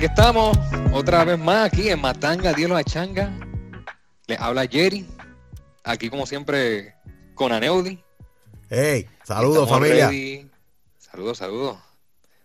[0.00, 0.56] aquí estamos.
[0.94, 3.38] Otra vez más aquí en Matanga, Dios a Changa.
[4.28, 5.06] Le habla Jerry.
[5.84, 6.94] Aquí, como siempre,
[7.34, 8.02] con Aneudi.
[8.70, 10.08] Hey, saludos Estamos familia.
[10.08, 10.50] ready.
[10.96, 11.76] Saludos, saludos.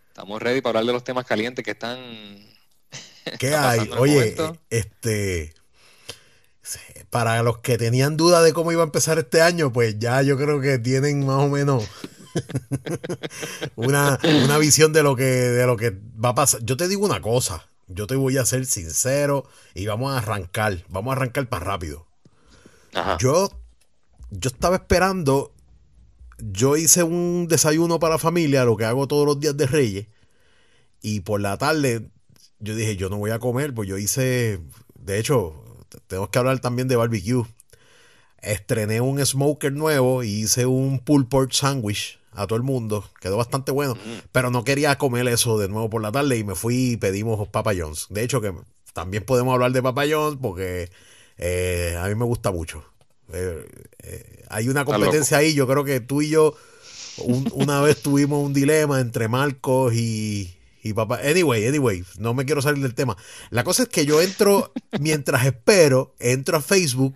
[0.09, 1.98] Estamos ready para hablar de los temas calientes que están.
[3.39, 3.90] ¿Qué hay?
[3.98, 4.35] Oye,
[4.70, 5.53] este.
[7.09, 10.35] Para los que tenían duda de cómo iba a empezar este año, pues ya yo
[10.35, 11.87] creo que tienen más o menos
[13.75, 16.62] una, una visión de lo que de lo que va a pasar.
[16.63, 20.84] Yo te digo una cosa, yo te voy a ser sincero y vamos a arrancar,
[20.90, 22.07] vamos a arrancar para rápido.
[22.93, 23.17] Ajá.
[23.20, 23.49] Yo,
[24.31, 25.54] yo estaba esperando.
[26.37, 30.07] Yo hice un desayuno para la familia, lo que hago todos los días de Reyes.
[31.02, 32.09] Y por la tarde,
[32.59, 34.59] yo dije, yo no voy a comer, pues yo hice.
[34.96, 35.63] De hecho,
[36.07, 37.46] tenemos que hablar también de barbecue.
[38.41, 43.09] Estrené un smoker nuevo y hice un pulled pork sandwich a todo el mundo.
[43.21, 43.97] Quedó bastante bueno.
[44.31, 47.47] Pero no quería comer eso de nuevo por la tarde y me fui y pedimos
[47.49, 48.07] Papa John's.
[48.09, 48.53] De hecho, que
[48.93, 50.89] también podemos hablar de Papa John's porque
[51.37, 52.83] eh, a mí me gusta mucho.
[53.33, 53.65] Eh,
[54.03, 55.53] eh, hay una competencia ahí.
[55.53, 56.55] Yo creo que tú y yo
[57.17, 61.19] un- una vez tuvimos un dilema entre Marcos y, y papá.
[61.23, 63.17] Anyway, anyway, no me quiero salir del tema.
[63.49, 67.16] La cosa es que yo entro, mientras espero, entro a Facebook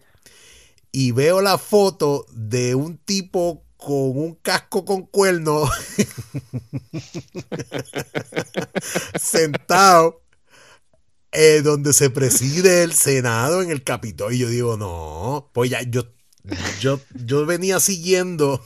[0.91, 5.69] y veo la foto de un tipo con un casco con cuerno
[9.19, 10.21] sentado
[11.31, 14.35] eh, donde se preside el Senado en el Capitolio.
[14.35, 16.03] Y yo digo, no, pues ya yo,
[16.81, 18.63] yo, yo venía siguiendo,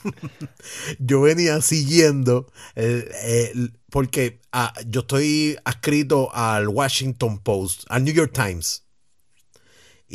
[1.00, 8.14] yo venía siguiendo, el- el- porque ah, yo estoy adscrito al Washington Post, al New
[8.14, 8.83] York Times.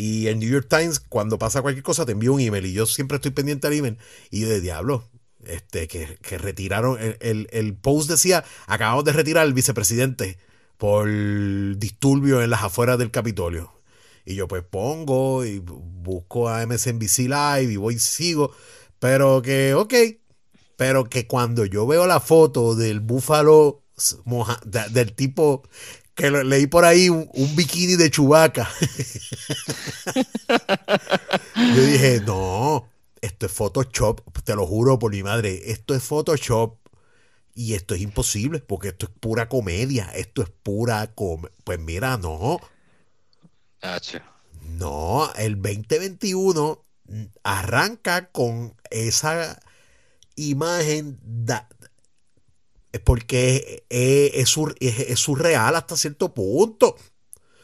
[0.01, 2.67] Y el New York Times, cuando pasa cualquier cosa, te envía un email.
[2.67, 3.99] Y yo siempre estoy pendiente al email.
[4.31, 5.09] Y de diablo,
[5.45, 7.01] este, que, que retiraron.
[7.01, 10.39] El, el- el post decía: acabamos de retirar al vicepresidente
[10.77, 11.09] por
[11.79, 13.73] disturbio en las afueras del Capitolio.
[14.25, 18.53] Y yo, pues pongo y bu- busco a MSNBC Live y voy y sigo.
[19.01, 19.95] Pero que, ok.
[20.77, 23.83] Pero que cuando yo veo la foto del búfalo
[24.93, 25.65] del tipo
[26.19, 28.69] que lo- leí por ahí un, un bikini de chubaca.
[31.55, 32.89] Yo dije, no,
[33.21, 36.77] esto es Photoshop, te lo juro por mi madre, esto es Photoshop
[37.55, 41.55] y esto es imposible porque esto es pura comedia, esto es pura comedia.
[41.65, 42.59] Pues mira, no,
[44.79, 46.83] no, el 2021
[47.43, 49.59] arranca con esa
[50.37, 51.69] imagen da-
[53.01, 56.97] porque es, es sur- es- es surreal hasta cierto punto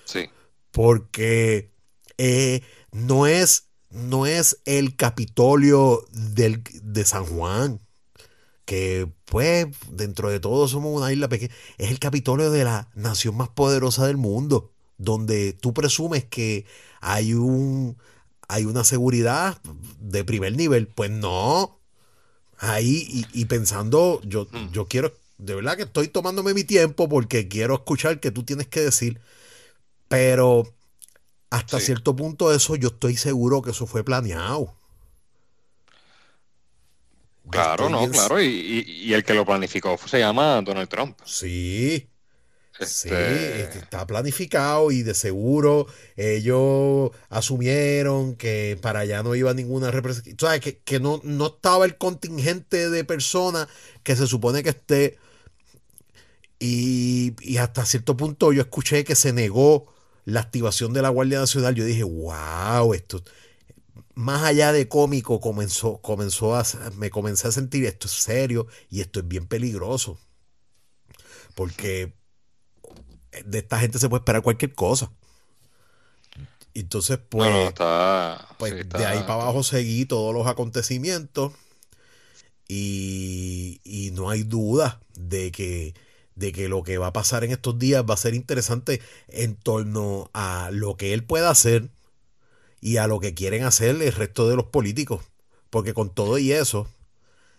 [0.04, 0.28] Sí.
[0.70, 1.70] porque
[2.18, 2.62] eh,
[2.92, 7.80] no es no es el Capitolio del, de San Juan
[8.64, 13.36] que pues dentro de todo somos una isla pequeña es el Capitolio de la nación
[13.36, 16.64] más poderosa del mundo donde tú presumes que
[17.00, 17.96] hay un
[18.48, 19.60] hay una seguridad
[20.00, 21.78] de primer nivel pues no
[22.58, 24.70] ahí y, y pensando yo Hmm.
[24.72, 28.68] yo quiero de verdad que estoy tomándome mi tiempo porque quiero escuchar que tú tienes
[28.68, 29.20] que decir
[30.08, 30.64] pero
[31.50, 31.86] hasta Sí.
[31.86, 34.76] cierto punto eso yo estoy seguro que eso fue planeado.
[37.50, 38.40] Claro, estoy no, bien- claro.
[38.42, 41.18] Y, y- y el que lo planificó se llama Donald Trump.
[41.24, 42.08] Sí,
[42.78, 45.86] Este, este, está planificado y de seguro
[46.16, 50.36] ellos asumieron que para allá no iba ninguna representación.
[50.38, 50.60] ¿Sabes?
[50.60, 53.68] Que, que no, no estaba el contingente de personas
[54.02, 55.18] que se supone que esté.
[56.58, 59.92] Y, y hasta cierto punto yo escuché que se negó
[60.24, 61.74] la activación de la Guardia Nacional.
[61.74, 63.22] Yo dije, wow, esto,
[64.14, 66.64] más allá de cómico, comenzó, comenzó a,
[66.96, 70.18] me comencé a sentir esto es serio y esto es bien peligroso.
[71.54, 72.14] Porque
[73.44, 75.10] de esta gente se puede esperar cualquier cosa.
[76.74, 80.46] Entonces, pues, no, no, está, pues sí, está- de ahí para abajo seguí todos los
[80.46, 81.52] acontecimientos
[82.68, 85.94] y, y no hay duda de que,
[86.34, 89.54] de que lo que va a pasar en estos días va a ser interesante en
[89.56, 91.90] torno a lo que él pueda hacer
[92.80, 95.24] y a lo que quieren hacer el resto de los políticos.
[95.70, 96.88] Porque con todo y eso,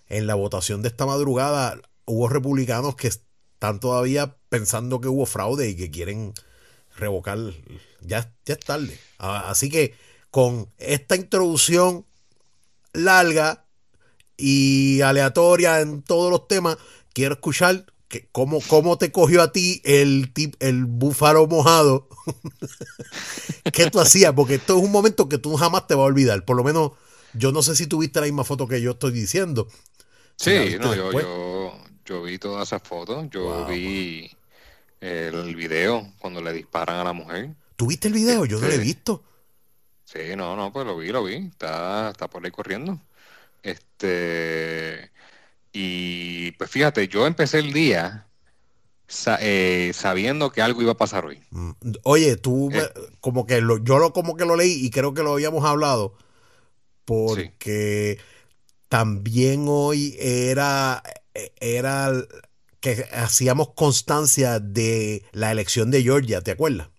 [0.07, 5.67] en la votación de esta madrugada hubo republicanos que están todavía pensando que hubo fraude
[5.69, 6.33] y que quieren
[6.97, 7.37] revocar.
[8.01, 8.97] Ya, ya es tarde.
[9.19, 9.93] Ah, Así que
[10.31, 12.05] con esta introducción
[12.93, 13.65] larga
[14.37, 16.77] y aleatoria en todos los temas,
[17.13, 22.07] quiero escuchar que cómo, cómo te cogió a ti el, tip, el búfalo mojado.
[23.73, 24.33] ¿Qué tú hacías?
[24.33, 26.45] Porque esto es un momento que tú jamás te vas a olvidar.
[26.45, 26.91] Por lo menos,
[27.33, 29.67] yo no sé si tuviste la misma foto que yo estoy diciendo.
[30.37, 31.73] Sí, no, yo, yo,
[32.05, 33.69] yo vi todas esas fotos, yo Wow.
[33.69, 34.29] vi
[35.05, 37.51] El video cuando le disparan a la mujer.
[37.75, 38.45] ¿Tuviste el video?
[38.45, 39.23] Yo no lo he Este, visto.
[40.03, 41.35] Sí, no, no, pues lo vi, lo vi.
[41.35, 42.99] Está, está por ahí corriendo.
[43.61, 45.11] Este,
[45.73, 48.27] y pues fíjate, yo empecé el día
[49.07, 51.41] sa- eh, sabiendo que algo iba a pasar hoy.
[51.51, 51.71] Mm,
[52.03, 52.89] Oye, tú Eh.
[53.19, 56.17] como que lo, yo lo como que lo leí y creo que lo habíamos hablado
[57.05, 58.19] porque
[58.89, 61.03] también hoy era
[61.59, 62.11] era
[62.93, 66.89] que hacíamos constancia de la elección de Georgia, ¿te acuerdas?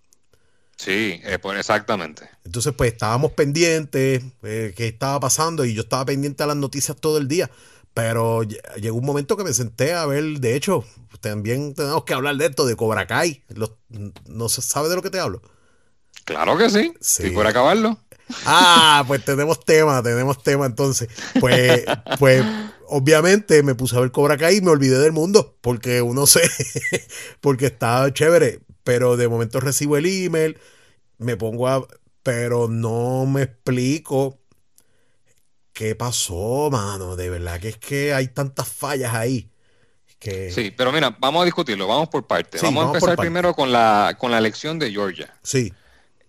[0.75, 2.29] Sí, eh, pues exactamente.
[2.43, 6.97] Entonces, pues estábamos pendientes, eh, qué estaba pasando, y yo estaba pendiente a las noticias
[6.99, 7.49] todo el día.
[7.93, 10.83] Pero ll- llegó un momento que me senté a ver, de hecho,
[11.19, 13.43] también tenemos que hablar de esto, de Cobra Kai.
[13.47, 13.71] Los-
[14.27, 15.41] no se sabe de lo que te hablo.
[16.25, 16.93] Claro que sí.
[16.99, 17.23] Sí.
[17.23, 17.97] Si por acabarlo.
[18.45, 21.07] Ah, pues tenemos tema, tenemos tema entonces.
[21.39, 21.85] Pues,
[22.19, 22.43] pues,
[22.89, 26.41] obviamente me puse a ver Cobra Kai y me olvidé del mundo, porque uno se,
[27.41, 30.57] porque estaba chévere, pero de momento recibo el email,
[31.17, 31.87] me pongo a,
[32.23, 34.39] pero no me explico
[35.73, 39.49] qué pasó, mano, de verdad que es que hay tantas fallas ahí.
[40.17, 42.59] Que, Sí, pero mira, vamos a discutirlo, vamos por partes.
[42.59, 45.37] Sí, vamos a vamos por empezar primero con la, con la elección de Georgia.
[45.43, 45.71] sí,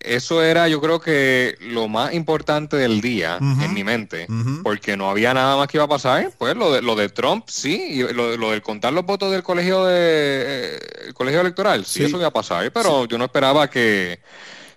[0.00, 4.26] Eso era, yo creo que lo más importante del día en mi mente,
[4.62, 6.30] porque no había nada más que iba a pasar.
[6.38, 9.42] Pues lo de, lo de Trump, sí, y lo, lo del contar los votos del
[9.42, 10.78] colegio de eh,
[11.08, 12.04] el colegio electoral, sí, Sí.
[12.04, 14.20] eso iba a pasar, pero yo no esperaba que,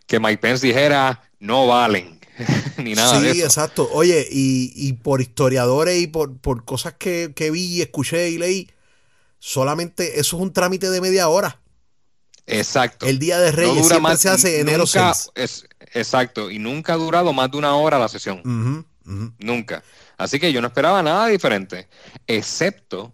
[0.07, 2.19] que Mike Pence dijera no valen,
[2.77, 3.45] ni nada sí, de eso.
[3.45, 3.89] exacto.
[3.93, 8.69] Oye, y, y por historiadores y por, por cosas que, que vi, escuché y leí,
[9.39, 11.60] solamente eso es un trámite de media hora.
[12.47, 13.05] Exacto.
[13.05, 15.31] El Día de No Reyes dura siempre más- se hace enero nunca- 6.
[15.35, 18.85] es- exacto, y nunca ha durado más de una hora la sesión.
[19.39, 19.83] Nunca.
[20.17, 21.87] Así que yo no esperaba nada diferente,
[22.27, 23.13] excepto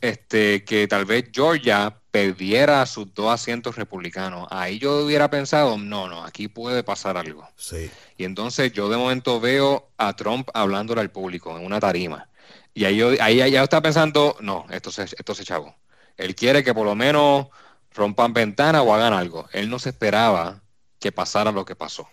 [0.00, 4.48] este, que tal vez Georgia perdiera sus dos asientos republicanos.
[4.50, 7.46] Ahí yo hubiera pensado, no, no, aquí puede pasar algo.
[7.56, 7.90] Sí.
[8.16, 12.28] Y entonces yo de momento veo a Trump hablándole al público en una tarima.
[12.72, 15.74] Y ahí yo, ahí ya estaba pensando, no, esto se, esto se chavo.
[16.16, 17.48] Él quiere que por lo menos
[17.94, 19.48] rompan ventana o hagan algo.
[19.52, 20.62] Él no se esperaba
[20.98, 22.08] que pasara lo que pasó.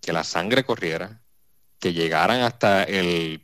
[0.00, 1.22] Que la sangre corriera,
[1.78, 3.42] que llegaran hasta el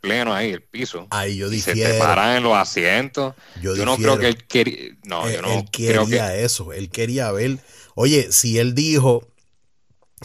[0.00, 1.06] pleno ahí, el piso.
[1.10, 1.90] Ahí yo y se difiero.
[1.90, 3.34] treparan en los asientos.
[3.60, 4.16] Yo, Yo, no difiero.
[4.16, 4.96] creo que él quería.
[5.04, 6.44] No, él, yo no él creo quería que.
[6.44, 6.72] eso.
[6.72, 7.58] Él quería ver.
[7.94, 9.26] Oye, si él dijo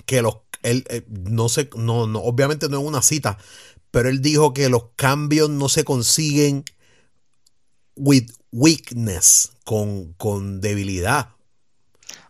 [0.06, 0.38] que los.
[0.64, 3.40] Él, eh, no sé, no, no, obviamente no es una cita,
[3.90, 6.64] pero él dijo que los cambios no se consiguen
[7.96, 11.30] with weakness, con, con debilidad.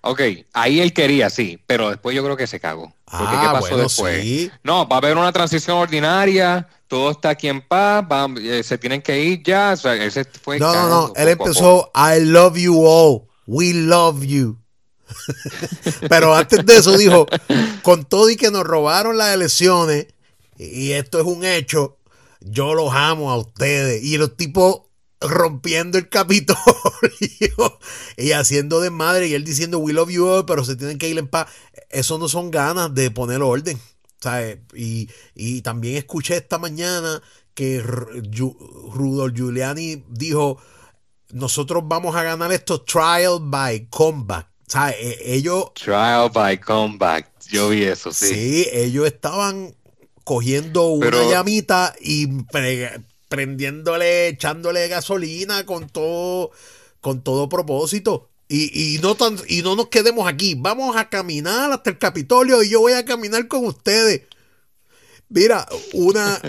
[0.04, 0.22] Ok,
[0.54, 2.94] ahí él quería, sí, pero después yo creo que se cagó.
[3.06, 4.22] Porque Ah, ¿qué pasó bueno, después?
[4.24, 4.52] sí.
[4.64, 8.78] No, va a haber una transición ordinaria, todo está aquí en paz, va- eh, se
[8.80, 9.74] tienen que ir ya.
[9.74, 11.14] O sea, él se fue No, no, no.
[11.16, 13.28] Él empezó, I love you all.
[13.46, 14.58] We love you.
[16.10, 17.28] Pero antes de eso dijo,
[17.84, 20.08] con todo y que nos robaron las elecciones,
[20.58, 21.98] y esto es un hecho,
[22.40, 24.04] yo los amo a ustedes.
[24.04, 24.82] Y los tipos
[25.22, 26.60] rompiendo el Capitolio
[28.18, 31.18] y haciendo desmadre, y él diciendo, we love you all, pero se tienen que ir
[31.18, 31.48] en paz.
[31.90, 33.80] Eso no son ganas de poner orden.
[34.20, 34.60] ¿sabes?
[34.76, 37.22] Y, y también escuché esta mañana
[37.56, 38.56] que R- Yu-
[38.94, 40.60] Rudolph Giuliani dijo,
[41.32, 44.46] nosotros vamos a ganar esto trial by combat.
[44.68, 44.96] ¿Sabes?
[45.00, 45.74] E- Ellos.
[45.74, 47.32] Trial by comeback.
[47.50, 48.28] Yo vi eso, sí.
[48.28, 48.68] sí.
[48.72, 49.76] ellos estaban
[50.24, 52.28] cogiendo una Pero- llamita y
[53.32, 56.52] prendiéndole, echándole gasolina con todo,
[57.00, 58.30] con todo propósito.
[58.50, 60.56] Y, y no tan, y no nos quedemos aquí.
[60.56, 64.24] Vamos a caminar hasta el Capitolio y yo voy a caminar con ustedes.
[65.30, 66.42] Mira, una,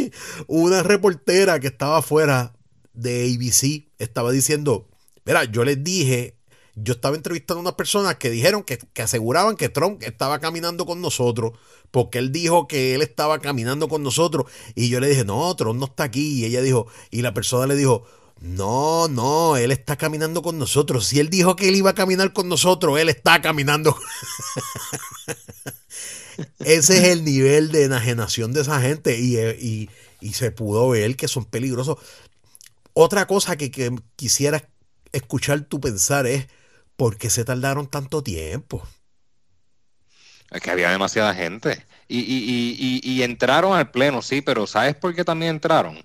[0.46, 2.54] una reportera que estaba afuera
[2.94, 4.88] de ABC estaba diciendo,
[5.26, 6.38] mira, yo les dije,
[6.82, 10.86] yo estaba entrevistando a unas personas que dijeron que, que aseguraban que Trump estaba caminando
[10.86, 11.52] con nosotros,
[11.90, 15.78] porque él dijo que él estaba caminando con nosotros, y yo le dije, no, Trump
[15.78, 18.04] no está aquí, y ella dijo, y la persona le dijo,
[18.40, 21.06] no, no, él está caminando con nosotros.
[21.06, 23.94] Si él dijo que él iba a caminar con nosotros, él está caminando.
[26.60, 30.88] Ese es el nivel de enajenación de esa gente y, eh, y- y se pudo
[30.88, 31.98] ver que son peligrosos.
[32.92, 33.70] Otra cosa que,
[34.16, 34.68] quisiera
[35.12, 36.46] escuchar tu pensar es
[37.00, 38.86] ¿por qué se tardaron tanto tiempo?
[40.50, 41.86] Es que había demasiada gente.
[42.08, 46.04] Y, y, y, y, y entraron al pleno, sí, pero ¿sabes por qué también entraron?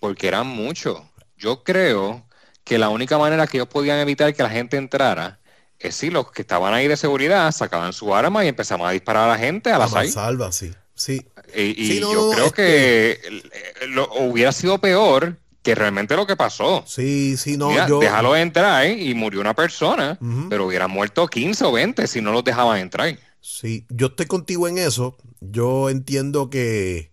[0.00, 0.98] Porque eran muchos.
[1.36, 2.26] Yo creo
[2.64, 5.40] que la única manera que ellos podían evitar que la gente entrara
[5.78, 9.24] es si los que estaban ahí de seguridad sacaban su arma y empezaban a disparar
[9.28, 10.04] a la gente A azar.
[10.04, 10.72] mansalva, sí.
[10.94, 11.26] Sí.
[11.54, 13.42] Y, y Sí, no, yo creo este- que
[13.88, 16.84] lo- hubiera sido peor que realmente lo que pasó.
[16.86, 17.70] Sí, sí, no.
[17.70, 22.20] Mira, yo, Déjalo entrar y murió una persona, pero hubieran muerto 15 o 20 si
[22.20, 23.18] no los dejaban entrar.
[23.40, 25.16] Sí, yo estoy contigo en eso.
[25.40, 27.10] Yo entiendo que,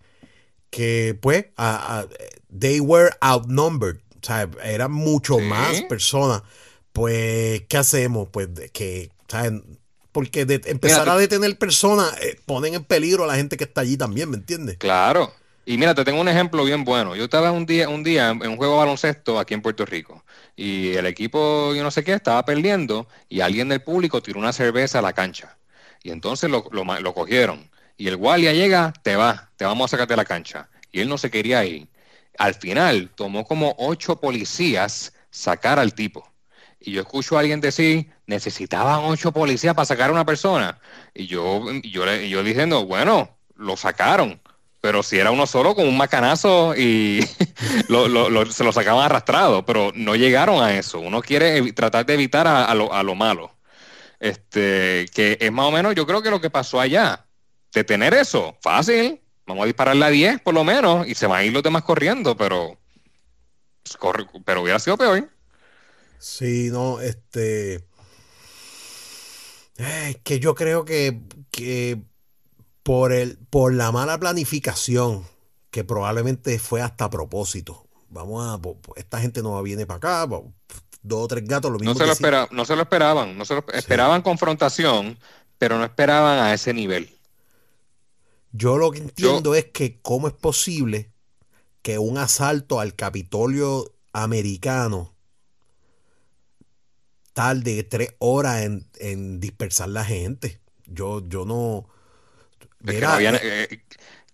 [0.69, 2.05] que pues, a-
[2.57, 3.97] they were outnumbered.
[4.21, 5.43] O sea, eran mucho Sí.
[5.43, 6.41] más personas.
[6.93, 8.29] Pues, ¿qué hacemos?
[8.31, 9.53] Pues, que, ¿sabes?
[10.11, 13.65] Porque de empezar Mira, a detener personas eh, ponen en peligro a la gente que
[13.65, 14.77] está allí también, ¿me entiendes?
[14.77, 15.31] Claro.
[15.69, 17.13] Y mira, te tengo un ejemplo bien bueno.
[17.15, 20.23] Yo estaba un día, un día en un juego de baloncesto aquí en Puerto Rico
[20.55, 24.53] y el equipo, yo no sé qué, estaba perdiendo y alguien del público tiró una
[24.53, 25.57] cerveza a la cancha.
[26.03, 27.69] Y entonces lo, lo lo cogieron.
[27.97, 30.69] Y el guardia llega, te va, te vamos a sacar de la cancha.
[30.91, 31.89] Y él no se quería ir.
[32.37, 36.31] Al final tomó como ocho policías sacar al tipo.
[36.79, 40.79] Y yo escucho a alguien decir, necesitaban ocho policías para sacar a una persona.
[41.13, 44.39] Y yo, yo, yo diciendo, bueno, lo sacaron.
[44.87, 47.19] Pero si era uno solo con un macanazo y
[47.89, 51.01] lo- lo- se lo sacaban arrastrado, pero no llegaron a eso.
[51.01, 53.53] Uno quiere tratar de evitar a, a lo, a lo malo.
[54.17, 57.25] Este, que es más o menos, yo creo que lo que pasó allá.
[57.73, 59.19] Detener eso, fácil.
[59.45, 61.83] Vamos a dispararle a 10 por lo menos y se van a ir los demás
[61.83, 62.77] corriendo, pero,
[63.99, 65.29] pues, pero hubiera sido peor.
[66.17, 67.83] Sí, no, este.
[69.77, 72.01] Es que yo creo que, que
[72.87, 75.27] por el, por la mala planificación,
[75.71, 77.85] que probablemente fue hasta a propósito.
[78.07, 78.61] Vamos a,
[78.95, 80.25] esta gente no viene para acá,
[81.01, 82.23] dos o tres gatos, lo mismo No se, lo sí.
[82.23, 85.19] espera- no se lo esperaban, no se lo esperaban confrontación,
[85.57, 87.09] pero no esperaban a ese nivel.
[88.53, 91.11] Yo lo que entiendo es que cómo es posible
[91.81, 95.13] que un asalto al Capitolio americano
[97.33, 100.61] tarde tres horas en, en dispersar la gente.
[100.85, 101.89] Yo, yo no.
[102.79, 103.79] Mira, no habían, eh,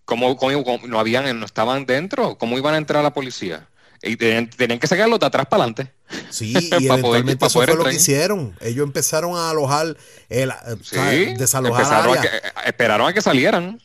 [0.06, 2.38] ¿cómo- cómo- cómo- no habían, no estaban dentro?
[2.38, 3.68] ¿Cómo iban a entrar la policía?
[4.02, 5.94] Y tenían, tenían que sacarlos de atrás para adelante.
[6.30, 8.56] Sí, y eventualmente eso fue lo que hicieron.
[8.60, 9.96] Ellos empezaron a alojar,
[10.30, 10.98] el, eh, Sí,
[11.38, 11.86] desalojar
[12.18, 13.80] a que- eh, esperaron a que salieran.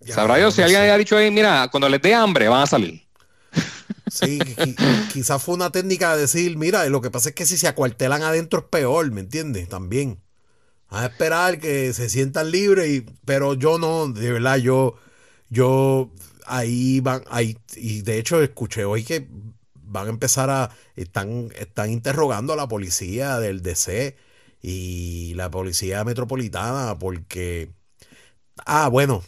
[0.00, 2.66] Ya, Sabrá Dios si alguien haya dicho ahí, mira, cuando les dé hambre van a
[2.66, 3.02] salir.
[4.08, 7.58] Sí, qui- quizás fue una técnica de decir, mira, lo que pasa es que si
[7.58, 9.68] se acuartelan adentro es peor, ¿me entiendes?
[9.68, 10.20] También.
[10.88, 14.96] A esperar que se sientan libres, y, pero yo no, de verdad, yo,
[15.50, 16.12] yo,
[16.46, 19.26] ahí van, ahí, y de hecho escuché hoy que
[19.74, 24.16] van a empezar a, están, están interrogando a la policía del DC
[24.62, 27.70] y la policía metropolitana porque,
[28.66, 29.22] ah, bueno,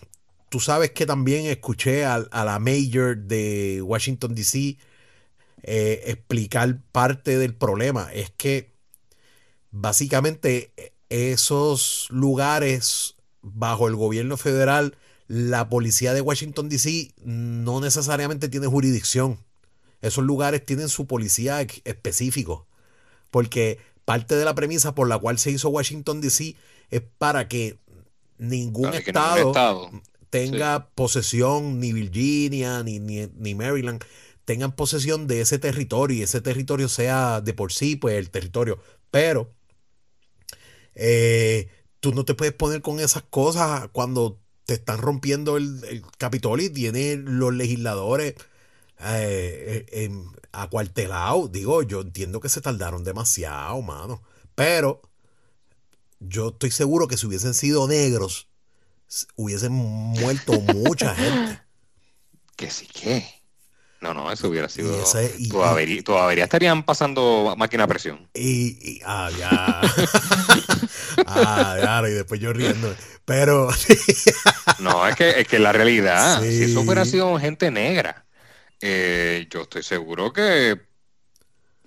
[0.48, 4.78] tú sabes que también escuché a, a la mayor de Washington, D.C.
[5.62, 8.10] eh, explicar parte del problema.
[8.12, 8.72] Es que
[9.70, 14.96] básicamente eh, esos lugares bajo el gobierno federal,
[15.26, 17.12] la policía de Washington, D.C.
[17.24, 19.38] no necesariamente tiene jurisdicción.
[20.00, 22.66] Esos lugares tienen su policía específico.
[23.30, 26.56] Porque parte de la premisa por la cual se hizo Washington, D.C.
[26.90, 27.78] es para que
[28.38, 29.90] ningún Para que ningún estado estado.
[30.30, 34.02] tenga posesión, ni Virginia, ni, ni, ni Maryland,
[34.44, 38.78] tengan posesión de ese territorio y ese territorio sea de por sí, pues el territorio.
[39.10, 39.52] Pero
[40.98, 41.68] eh,
[42.00, 46.66] tú no te puedes poner con esas cosas cuando te están rompiendo el, el Capitolio
[46.66, 48.34] y tienen los legisladores
[49.00, 50.10] eh, eh,
[50.52, 51.50] acuartelados.
[51.50, 54.22] Digo, yo entiendo que se tardaron demasiado, mano.
[54.54, 55.00] Pero
[56.20, 58.48] yo estoy seguro que si hubiesen sido negros,
[59.36, 61.60] hubiesen muerto mucha gente.
[62.56, 63.24] Que sí que.
[64.00, 64.96] No, no, eso hubiera sido.
[64.96, 68.28] Y ese- y- todavía, todavía estarían pasando máquina a presión.
[68.34, 69.80] Y, y- ah, ya.
[71.26, 72.94] ah, ya, y después yo riendo.
[73.25, 73.68] Pero,
[74.78, 76.50] No, es que, es que la realidad, Sí.
[76.56, 78.26] si eso hubiera sido gente negra,
[78.80, 80.80] eh, yo estoy seguro que,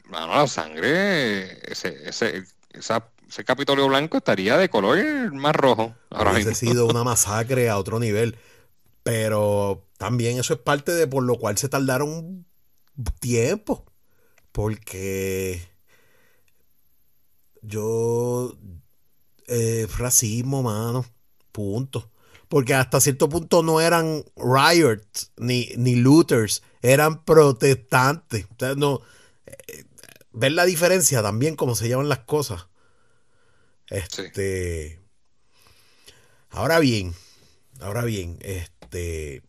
[0.05, 4.97] mano, la sangre, ese, ese, esa- ese Capitolio Blanco estaría de color
[5.33, 6.71] más rojo ahora hubiese mismo.
[6.71, 8.37] sido una masacre a otro nivel.
[9.03, 12.45] Pero también eso es parte de por lo cual se tardaron
[13.19, 13.85] tiempo.
[14.51, 15.61] Porque
[17.61, 18.53] yo.
[19.51, 21.05] Eh, racismo, mano.
[21.51, 22.09] Punto.
[22.47, 28.45] Porque hasta cierto punto no eran riots ni, ni looters, eran protestantes.
[28.45, 29.01] O sea, no,
[29.45, 29.83] eh,
[30.31, 32.67] ver la diferencia también, cómo se llaman las cosas.
[33.87, 34.99] Este.
[36.49, 37.13] Ahora bien,
[37.81, 39.43] ahora bien, este.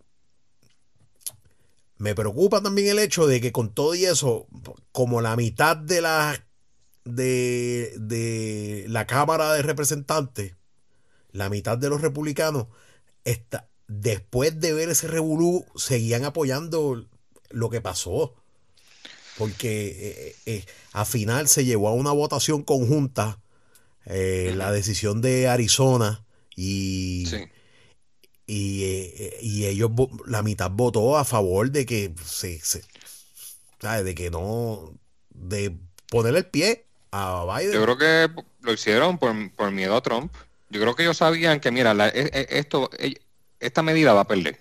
[1.97, 4.49] Me preocupa también el hecho de que con todo y eso,
[4.91, 6.45] como la mitad de la
[7.05, 10.57] de, de la Cámara de Representantes,
[11.33, 12.67] la mitad de los republicanos,
[13.25, 17.07] está, después de ver ese revolú, seguían apoyando
[17.51, 18.35] lo que pasó.
[19.39, 19.89] Porque
[20.27, 23.39] eh, eh, al final se llevó a una votación conjunta
[24.05, 26.25] la decisión de Arizona
[26.57, 27.25] y,
[28.47, 29.91] y, ellos,
[30.27, 32.83] la mitad votó a favor de que se, se
[33.81, 34.93] de que no,
[35.31, 35.77] de
[36.09, 37.73] ponerle el pie a Biden.
[37.73, 38.31] Yo creo que
[38.63, 40.33] lo hicieron por, miedo a Trump.
[40.71, 43.21] Yo creo que ellos sabían que, mira, e, e, esto, e,
[43.61, 44.59] esta medida va a perder.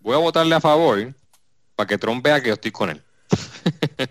[0.00, 1.14] Voy a votarle a favor
[1.74, 3.02] para que Trump vea que yo estoy con él.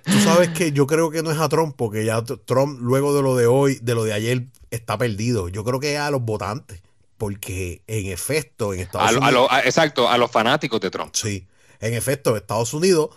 [0.04, 3.22] Tú sabes que yo creo que no es a Trump, porque ya Trump, luego de
[3.22, 5.50] lo de hoy, de lo de ayer, está perdido.
[5.50, 6.82] Yo creo que es a los votantes,
[7.18, 9.50] porque en efecto, en Estados Unidos.
[9.64, 11.14] exacto, a los fanáticos de Trump.
[11.14, 11.48] Sí,
[11.80, 13.10] en efecto, Estados Unidos,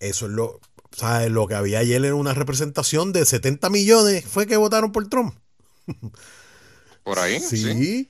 [0.00, 0.60] eso es lo.
[0.96, 1.30] ¿Sabes?
[1.30, 5.34] Lo que había ayer era una representación de 70 millones, fue que votaron por Trump.
[7.02, 8.08] Por ahí, sí.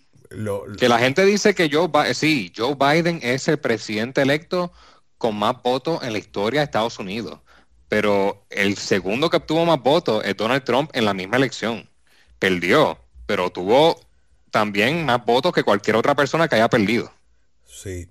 [0.78, 4.72] que la gente dice que Joe, sí, Joe Biden es el presidente electo
[5.18, 7.40] con más votos en la historia de Estados Unidos.
[7.88, 11.90] Pero el segundo que obtuvo más votos es Donald Trump en la misma elección.
[12.38, 14.00] Perdió, pero tuvo
[14.52, 17.12] también más votos que cualquier otra persona que haya perdido.
[17.66, 18.08] Sí.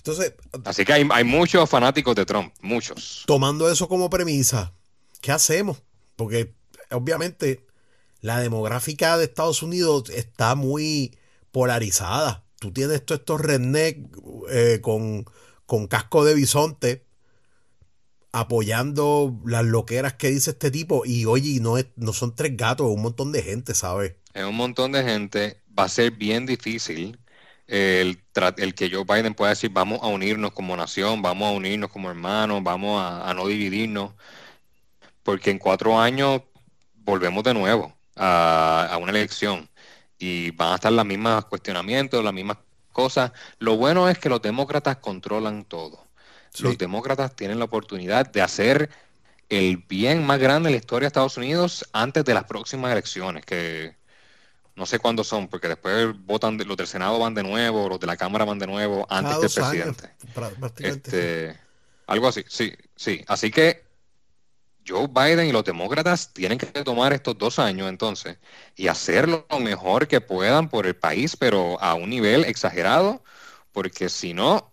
[0.00, 3.24] Entonces, Así que hay, hay muchos fanáticos de Trump, muchos.
[3.26, 4.72] Tomando eso como premisa,
[5.20, 5.82] ¿qué hacemos?
[6.16, 6.54] Porque
[6.90, 7.66] obviamente
[8.22, 11.18] la demográfica de Estados Unidos está muy
[11.52, 12.46] polarizada.
[12.58, 14.08] Tú tienes todos estos redneck
[14.50, 15.26] eh, con,
[15.66, 17.06] con casco de bisonte
[18.32, 21.04] apoyando las loqueras que dice este tipo.
[21.04, 24.14] Y oye, no, es, no son tres gatos, es un montón de gente, ¿sabes?
[24.32, 25.60] Es un montón de gente.
[25.78, 27.18] Va a ser bien difícil
[27.70, 28.22] el,
[28.56, 32.10] el, que Joe Biden pueda decir vamos a unirnos como nación, vamos a unirnos como
[32.10, 34.12] hermanos, vamos a, a no dividirnos.
[35.22, 36.42] Porque en cuatro años
[36.94, 39.68] volvemos de nuevo a, una elección
[40.18, 42.58] y van a estar las mismas cuestionamientos, las mismas
[42.92, 43.32] cosas.
[43.58, 46.06] Lo bueno es que los demócratas controlan todo.
[46.58, 48.90] Los demócratas tienen la oportunidad de hacer
[49.48, 53.44] el bien más grande en la historia de Estados Unidos antes de las próximas elecciones,
[53.44, 53.96] que
[54.76, 58.06] no sé cuándo son, porque después votan, los del Senado van de nuevo, los de
[58.06, 60.10] la Cámara van de nuevo, antes del presidente.
[60.78, 61.58] Este,
[62.06, 63.22] algo así, sí, sí.
[63.26, 63.84] Así que
[64.86, 68.38] Joe Biden y los demócratas tienen que tomar estos dos años entonces
[68.76, 73.22] y hacer lo mejor que puedan por el país, pero a un nivel exagerado,
[73.72, 74.72] porque si no,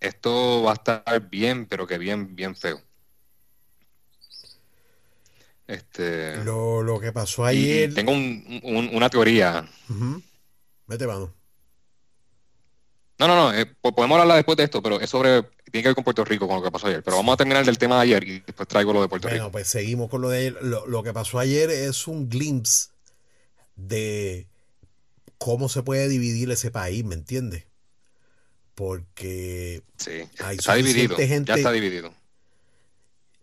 [0.00, 2.82] esto va a estar bien, pero que bien, bien feo.
[5.72, 7.94] Este, lo, que pasó ayer.
[7.94, 9.66] Tengo una teoría.
[10.86, 11.30] Vete, vamos.
[13.18, 15.94] No, no, no, eh, podemos hablar después de esto, pero es sobre, tiene que ver
[15.94, 17.02] con Puerto Rico, con lo que pasó ayer.
[17.02, 19.38] Pero vamos a terminar del tema de ayer y después traigo lo de Puerto Rico.
[19.38, 20.58] Bueno, pues seguimos con lo de ayer.
[20.62, 22.88] Lo, que pasó ayer es un glimpse
[23.76, 24.48] de
[25.38, 27.64] cómo se puede dividir ese país, ¿me entiendes?
[28.74, 32.12] Porque sí, está dividido, ya está dividido.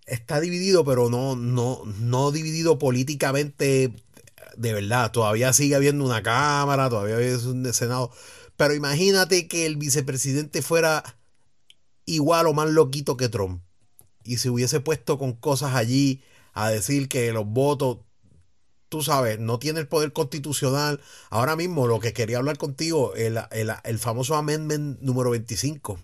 [0.10, 3.93] Está dividido, pero no, no, no dividido políticamente
[4.58, 5.12] de verdad.
[5.12, 8.12] Todavía sigue habiendo una cámara, todavía hay un senado
[8.60, 11.17] pero imagínate que el vicepresidente fuera
[12.04, 13.63] igual o más loquito que Trump.
[14.26, 18.00] Y se hubiese puesto con cosas allí a decir que los votos,
[18.89, 21.00] tú sabes, no tiene el poder constitucional.
[21.30, 25.98] Ahora mismo lo que quería hablar contigo, el, el, famoso amendment número 25,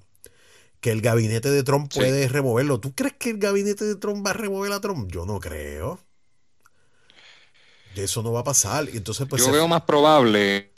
[0.82, 2.80] que el gabinete de Trump puede removerlo.
[2.80, 5.12] ¿Tú crees que el gabinete de Trump va a remover a Trump?
[5.12, 6.00] Yo no creo.
[7.96, 8.88] Eso no va a pasar.
[8.94, 10.72] Entonces, pues, Yo veo más probable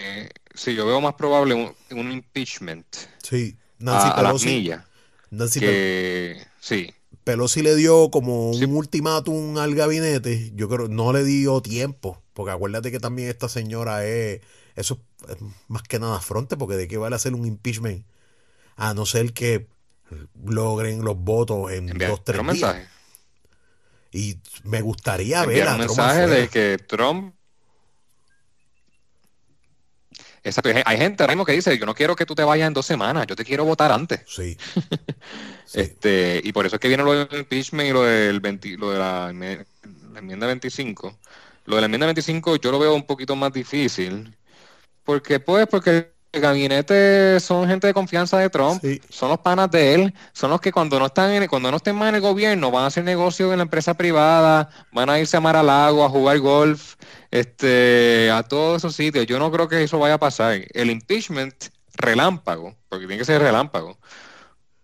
[0.57, 1.53] Sí, yo veo más probable
[1.91, 2.87] un, impeachment.
[3.21, 4.71] Sí, Nancy Pelosi.
[5.29, 6.91] Nancy que, sí.
[7.23, 10.51] Pelosi le dio como un ultimátum al gabinete.
[10.55, 12.23] Yo creo no le dio tiempo.
[12.33, 14.41] Porque acuérdate que también esta señora es.
[14.75, 18.03] Eso es más que nada fronte, porque de qué vale hacer un impeachment.
[18.75, 19.67] A no ser que
[20.43, 22.45] logren los votos en dos, tres días.
[22.45, 22.87] Mensaje.
[24.11, 27.33] Y me gustaría ver a un mensaje de que Trump
[30.85, 32.85] Hay gente ahora mismo que dice, yo no quiero que tú te vayas en dos
[32.85, 34.21] semanas, yo te quiero votar antes.
[34.27, 34.57] Sí.
[35.73, 38.41] este, y por eso es que viene lo del impeachment y lo, del
[38.77, 41.17] lo de la, enmienda 25.
[41.65, 44.33] Lo de la enmienda 25 yo lo veo un poquito más difícil.
[45.03, 49.93] Porque, pues, porque el gabinete son gente de confianza de Trump, son los panas de
[49.93, 52.71] él, son los que cuando no están en, cuando no estén más en el gobierno
[52.71, 56.03] van a hacer negocio en la empresa privada, van a irse a Mar al Lago
[56.03, 56.95] a jugar golf,
[57.31, 59.25] este, a todos esos sitios.
[59.25, 60.61] Yo no creo que eso vaya a pasar.
[60.73, 61.55] El impeachment
[61.93, 63.97] relámpago, porque tiene que ser relámpago,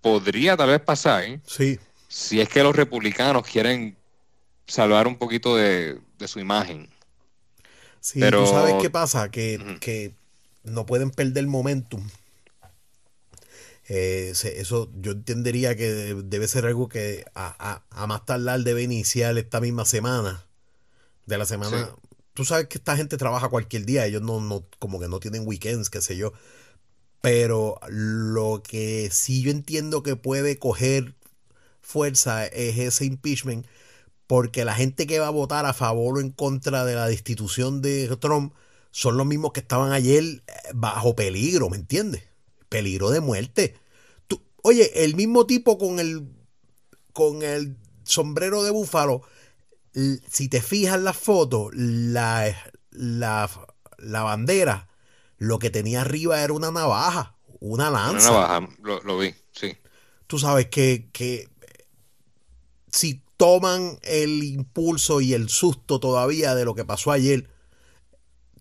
[0.01, 1.23] podría tal vez pasar.
[1.45, 1.79] Sí.
[2.07, 3.97] Si es que los republicanos quieren
[4.67, 6.89] salvar un poquito de, su imagen.
[7.99, 10.13] Sí, Pero, tú sabes qué pasa, que, que
[10.63, 12.07] no pueden perder momentum.
[13.89, 19.59] Eh, eso yo entendería que debe ser algo que a, más tardar debe iniciar esta
[19.59, 20.45] misma semana.
[21.25, 21.95] De la semana.
[22.33, 25.47] Tú sabes que esta gente trabaja cualquier día, ellos no, no, como que no tienen
[25.47, 26.33] weekends, qué sé yo.
[27.21, 31.15] Pero lo que sí yo entiendo que puede coger
[31.81, 33.65] fuerza es ese impeachment,
[34.27, 37.81] porque la gente que va a votar a favor o en contra de la destitución
[37.81, 38.53] de Trump
[38.93, 40.41] son los mismos que estaban ayer eh,
[40.75, 42.23] bajo peligro, ¿me entiendes?
[42.69, 43.75] Peligro de muerte.
[44.61, 46.29] oye, el mismo tipo con el,
[47.11, 49.23] con el sombrero de búfalo,
[50.29, 52.55] si te fijas en la foto, la,
[52.91, 53.49] la,
[53.97, 54.87] la bandera
[55.39, 58.29] lo que tenía arriba era una navaja, una lanza.
[58.29, 59.75] Una navaja, lo, vi, sí.
[60.27, 61.49] Tú sabes que, que
[62.91, 67.49] si toman el impulso y el susto todavía de lo que pasó ayer,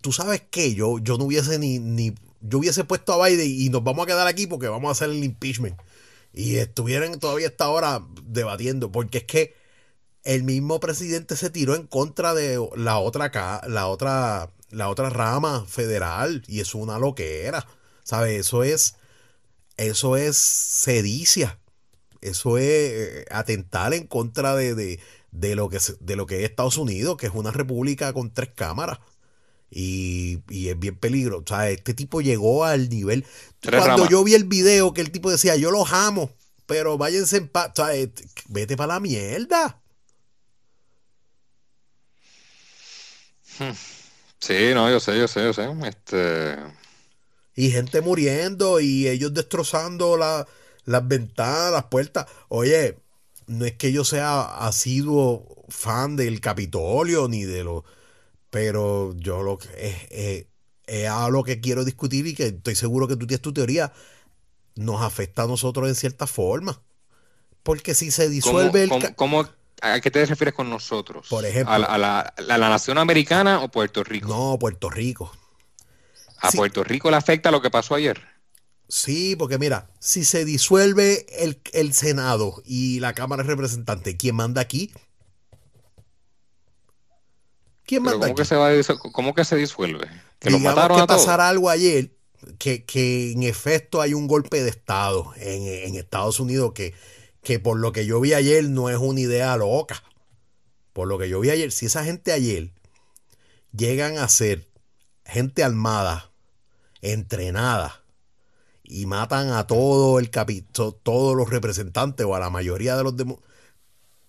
[0.02, 3.70] tú sabes que yo, yo no hubiese ni, ni, yo hubiese puesto a Biden y
[3.70, 5.80] nos vamos a quedar aquí porque vamos a hacer el impeachment.
[6.34, 9.54] Y estuvieran todavía esta hora debatiendo, porque es que
[10.24, 13.30] el mismo presidente se tiró en contra de la otra,
[13.66, 17.66] la otra la otra rama federal y es una loquera.
[18.02, 18.40] ¿Sabes?
[18.40, 18.96] Eso es,
[19.76, 21.60] eso es sedicia.
[22.20, 24.74] Eso es eh, atentar en contra de,
[25.30, 28.50] de, lo que, de lo que es Estados Unidos, que es una república con tres
[28.54, 28.98] cámaras.
[29.74, 31.42] Y, es bien peligroso.
[31.44, 33.24] O sea, este tipo llegó al nivel.
[33.62, 36.30] Cuando yo vi el video que el tipo decía, yo los amo,
[36.66, 37.70] pero váyanse en paz.
[37.78, 38.08] O sea,
[38.48, 39.80] vete para la mierda.
[43.58, 43.72] Hmm.
[44.38, 45.68] Sí, no, yo sé, yo sé, yo sé.
[45.86, 46.56] Este...
[47.54, 52.26] Y gente muriendo y ellos destrozando las ventanas, las puertas.
[52.48, 52.98] Oye,
[53.46, 57.84] no es que yo sea asiduo fan del Capitolio ni de lo...
[58.52, 60.46] Pero yo lo que es,
[60.86, 63.94] es, a lo que quiero discutir y que estoy seguro que tú tienes tu teoría,
[64.74, 66.78] nos afecta a nosotros en cierta forma.
[67.62, 69.14] Porque si se disuelve el...
[69.16, 69.48] ¿cómo,
[69.80, 71.28] ¿A qué te refieres con nosotros?
[71.30, 71.72] Por ejemplo.
[71.72, 74.28] ¿A la, nación americana o Puerto Rico?
[74.28, 75.32] No, Puerto Rico.
[76.42, 78.20] ¿A Puerto Rico le afecta lo que pasó ayer?
[78.86, 81.24] Sí, porque mira, si se disuelve
[81.72, 84.92] el, Senado y la Cámara de Representantes, ¿quién manda aquí?
[87.84, 88.34] ¿Quién manda ¿cómo aquí?
[88.34, 88.70] Que se va
[89.12, 90.08] ¿Cómo que se disuelve?
[90.38, 92.12] ¿Que lo mataron que pasara algo ayer,
[92.58, 96.94] que, que, en efecto hay un golpe de Estado en, en Estados Unidos que
[97.42, 100.02] que por lo que yo vi ayer no es una idea loca.
[100.92, 102.72] Por lo que yo vi ayer, si esa gente ayer
[103.72, 104.68] llegan a ser
[105.24, 106.30] gente armada,
[107.00, 108.02] entrenada,
[108.84, 113.14] y matan a todo el capítulo, todos los representantes o a la mayoría de los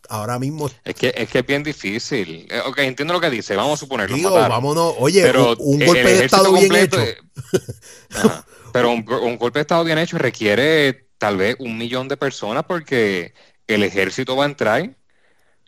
[0.10, 2.48] ahora mismo es que es que es bien difícil.
[2.50, 6.26] Eh, ok entiendo lo que dice vamos a suponerlo digo vámonos oye un, golpe de
[6.26, 6.98] estado bien hecho.
[8.74, 9.04] pero un,
[9.38, 13.34] golpe de estado bien hecho requiere tal vez un millón de personas porque
[13.68, 14.96] el ejército va a entrar.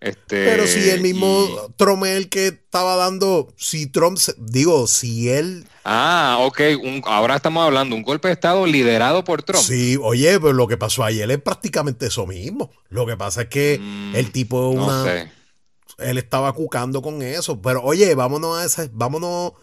[0.05, 5.31] Este, Pero si el mismo Trump es el que estaba dando, si Trump, digo, si
[5.31, 5.65] él...
[5.83, 6.61] Ah, ok,
[7.05, 9.63] ahora estamos hablando, un golpe de Estado liderado por Trump.
[9.63, 12.69] Sí, oye, pero lo que pasó ayer es prácticamente eso mismo.
[12.89, 15.31] Lo que pasa es que mm, el tipo una...
[15.97, 17.59] Él estaba cucando con eso.
[17.59, 19.53] Pero oye, vámonos a esa, vámonos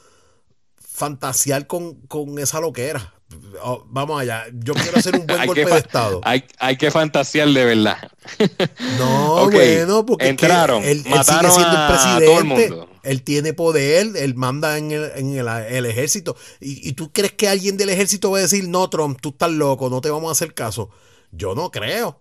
[0.77, 3.15] fantasear con, con esa loquera.
[3.63, 6.21] Oh, vamos allá, yo quiero hacer un buen golpe de Estado.
[6.25, 8.11] Hay, hay, que fantasear de verdad.
[8.99, 12.87] no, bueno, porque entraron, él, sigue siendo el presidente.
[13.03, 16.37] Él tiene poder, él manda en el, ejército.
[16.61, 19.91] Y, tú crees que alguien del ejército va a decir, no, Trump, tú estás loco,
[19.91, 20.91] no te vamos a hacer caso?
[21.33, 22.21] Yo no creo.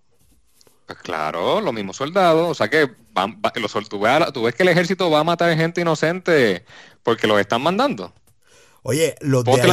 [0.88, 2.50] Pues claro, los mismos soldados.
[2.50, 2.89] O sea que
[3.56, 4.00] los, tú,
[4.34, 6.65] tú ves que el ejército va a matar gente inocente
[7.04, 8.13] porque los están mandando.
[8.84, 9.67] Oye, los ponte,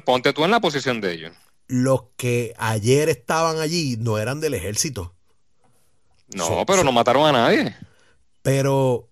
[0.00, 1.32] ponte, tú en, la posición de ellos.
[1.68, 5.14] Los que ayer estaban allí no eran del ejército.
[6.34, 7.76] No, pero no mataron a nadie.
[8.42, 9.08] Pero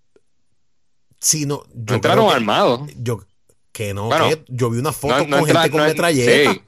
[1.20, 2.90] si no, no entraron armados.
[2.96, 3.24] Yo
[3.70, 4.10] que no,
[4.48, 6.60] yo vi una foto con gente con metralleta.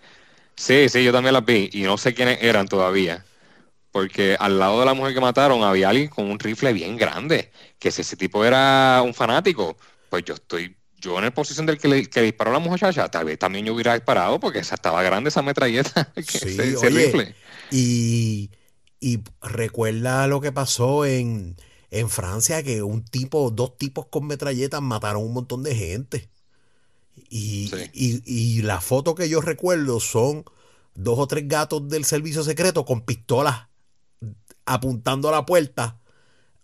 [0.56, 3.24] Sí, sí, yo también las vi y no sé quiénes eran todavía.
[3.90, 7.50] Porque al lado de la mujer que mataron había alguien con un rifle bien grande.
[7.78, 9.76] Que si ese tipo era un fanático,
[10.08, 13.08] pues yo estoy yo en la posición del que, le, que disparó a la muchacha,
[13.10, 16.12] tal vez también yo hubiera disparado porque esa estaba grande esa metralleta.
[16.26, 17.34] sí, rifle.
[17.70, 18.50] Y,
[19.00, 21.56] y, recuerda lo que pasó en,
[21.90, 26.30] en Francia, que un tipo, dos tipos con metralletas mataron un montón de gente.
[27.30, 30.44] Y, y, y la foto que yo recuerdo son
[30.94, 33.68] dos o tres gatos del servicio secreto con pistolas
[34.64, 36.00] apuntando a la puerta.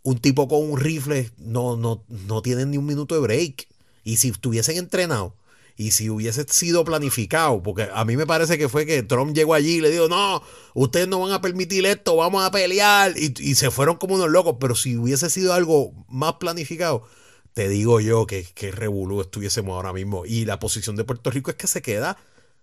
[0.02, 3.68] Un tipo con un rifle no, no, no tiene ni un minuto de break.
[4.04, 5.32] Y si estuviesen entrenados
[5.76, 9.54] Y si hubiese sido planificado, porque a mí me parece que fue que Trump llegó
[9.54, 10.42] allí y le dijo, no,
[10.74, 13.14] ustedes no van a permitir esto, vamos a pelear.
[13.16, 14.56] Y, se fueron como unos locos.
[14.60, 17.04] Pero si hubiese sido algo más planificado,
[17.54, 20.26] te digo yo que, que revolú estuviésemos ahora mismo.
[20.26, 22.18] Y la posición de Puerto Rico es que se queda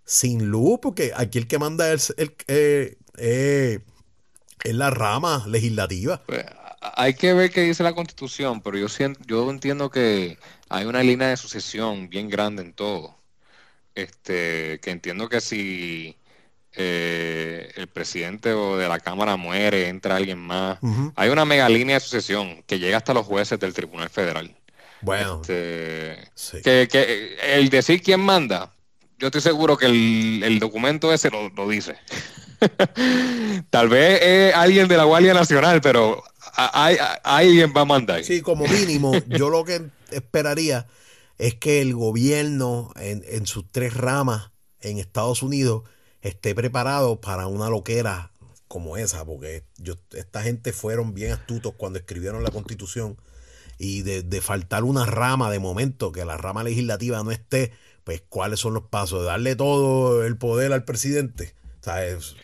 [0.08, 3.82] sin luz, porque aquí el que manda es, el, eh, eh,
[4.64, 6.24] la rama legislativa.
[6.26, 6.46] Pues,
[6.82, 10.38] hay que ver qué dice la constitución, pero yo, siento, yo entiendo que
[10.70, 13.16] hay una línea de sucesión bien grande en todo.
[13.96, 16.16] Este, que entiendo que si
[16.74, 20.78] eh, el presidente o de la Cámara muere, entra alguien más,
[21.16, 24.56] hay una mega línea de sucesión que llega hasta los jueces del Tribunal Federal.
[25.02, 26.30] Bueno, este,
[26.64, 28.72] que, el decir quién manda,
[29.18, 31.96] yo estoy seguro que el, documento ese lo, lo dice.
[33.72, 36.24] Tal vez es alguien de la Guardia Nacional, pero
[36.58, 38.24] alguien va a mandar.
[38.24, 40.88] Sí, como mínimo, yo lo que esperaría
[41.38, 45.84] es que el gobierno en, sus tres ramas en Estados Unidos
[46.22, 48.32] esté preparado para una loquera
[48.68, 53.18] como esa, porque yo, esta gente fueron bien astutos cuando escribieron la constitución
[53.78, 57.72] y de, faltar una rama de momento, que la rama legislativa no esté,
[58.04, 61.54] pues cuáles son los pasos, darle todo el poder al presidente.
[61.82, 62.36] ¿Sabes?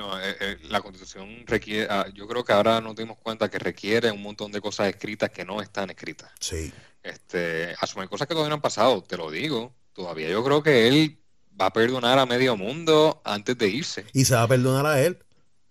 [0.00, 3.58] No, eh, eh, la constitución requiere, ah, yo creo que ahora nos dimos cuenta que
[3.58, 6.32] requiere un montón de cosas escritas que no están escritas.
[6.40, 6.72] Sí.
[7.02, 9.74] Este, asumir cosas que todavía no han pasado, te lo digo.
[9.92, 11.18] Todavía yo creo que él
[11.60, 14.06] va a perdonar a medio mundo antes de irse.
[14.14, 15.18] Y se va a perdonar a él.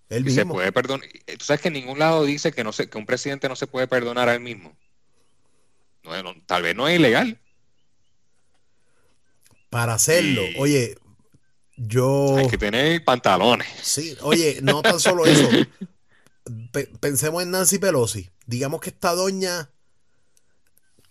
[0.10, 0.42] Él mismo.
[0.42, 1.10] Se puede perdonar.
[1.10, 3.65] Tú sabes que en ningún lado dice que no se, que un presidente no se
[3.65, 4.78] puede perdonar a él mismo.
[6.04, 6.12] No,
[6.46, 7.39] tal vez no es ilegal.
[9.72, 11.00] Para hacerlo, oye,
[11.80, 12.38] yo.
[12.38, 13.68] Hay que tener pantalones.
[13.82, 15.50] Sí, oye, no tan solo eso.
[17.00, 18.30] pensemos en Nancy Pelosi.
[18.46, 19.70] Digamos que esta doña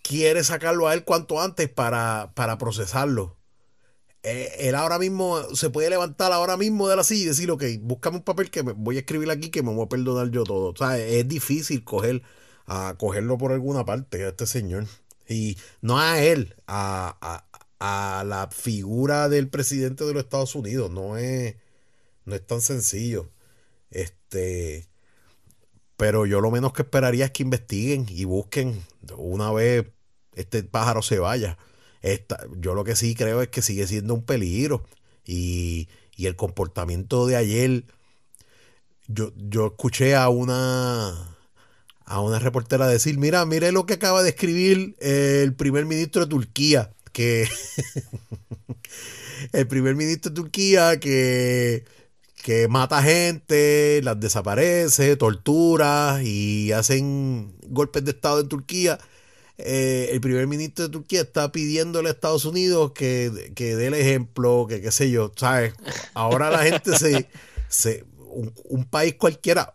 [0.03, 3.37] quiere sacarlo a él cuanto antes para, para procesarlo.
[4.23, 7.65] Eh, él ahora mismo se puede levantar ahora mismo de la silla y decir, ok,
[7.81, 10.45] búscame un papel que me voy a escribir aquí que me voy a perdonar yo
[10.45, 10.73] todo.
[10.73, 12.23] O sea, es difícil coger,
[12.67, 14.87] a cogerlo por alguna parte a este señor.
[15.29, 17.48] Y no a él, a, a
[17.81, 20.91] la figura del presidente de los Estados Unidos.
[20.91, 21.57] No es,
[22.25, 23.31] no es tan sencillo.
[23.91, 24.87] Este,
[25.97, 28.83] pero yo lo menos que esperaría es que investiguen y busquen
[29.17, 29.87] una vez
[30.35, 31.59] este pájaro se vaya.
[32.03, 34.85] Esta, yo lo que sí creo es que sigue siendo un peligro.
[35.25, 37.85] Y, y el comportamiento de ayer.
[39.07, 41.39] Yo, yo escuché a una
[42.05, 46.31] a una reportera decir, mira, mire lo que acaba de escribir el primer ministro de
[46.31, 47.49] Turquía que
[49.53, 51.85] el primer ministro de Turquía que,
[52.45, 59.01] que mata gente, las desaparece, tortura y hacen golpes de Estado en Turquía.
[59.57, 63.95] Eh, el primer ministro de Turquía está pidiéndole a Estados Unidos que, que dé el
[63.95, 65.75] ejemplo, que qué sé yo, ¿sabes?
[66.15, 67.29] Ahora la gente se...
[67.69, 69.75] se un país cualquiera,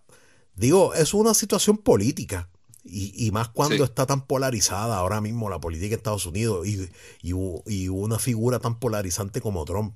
[0.55, 2.47] digo, es una situación política
[2.85, 6.89] y, más cuando está tan polarizada ahora mismo la política de Estados Unidos y,
[7.21, 9.95] y, una figura tan polarizante como Trump.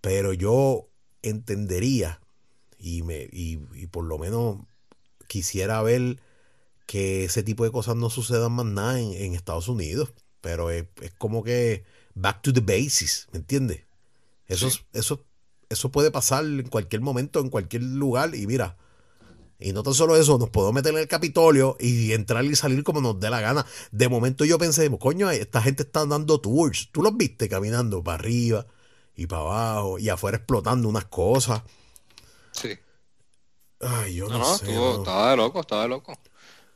[0.00, 0.88] Pero yo
[1.22, 2.20] entendería
[2.76, 4.58] y, me, y, por lo menos
[5.28, 6.18] quisiera ver
[6.86, 10.12] que ese tipo de cosas no sucedan más nada en, Estados Unidos.
[10.40, 10.86] Pero es,
[11.18, 11.84] como que
[12.14, 13.84] back to the basis, ¿me entiendes?
[14.48, 15.24] Eso, eso,
[15.68, 18.34] eso puede pasar en cualquier momento, en cualquier lugar.
[18.34, 18.76] Y mira,
[19.64, 22.82] y no tan solo eso, nos podemos meter en el Capitolio y entrar y salir
[22.84, 23.66] como nos dé la gana.
[23.90, 26.88] De momento yo pensé, coño, esta gente está dando tours.
[26.92, 28.66] Tú los viste caminando para arriba
[29.16, 31.62] y para abajo y afuera explotando unas cosas.
[32.52, 32.78] Sí.
[33.80, 34.66] Ay, yo no, sé.
[34.70, 36.18] estaba de loco, estaba de loco.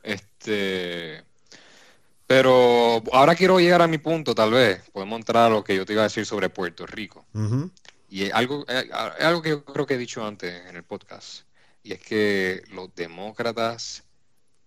[0.03, 1.23] Este.
[2.25, 4.81] Pero ahora quiero llegar a mi punto, tal vez.
[4.91, 7.25] Podemos entrar a lo que yo te iba a decir sobre Puerto Rico.
[8.09, 11.46] Y algo, es algo que yo creo que he dicho antes en el podcast
[11.87, 14.03] y es que los demócratas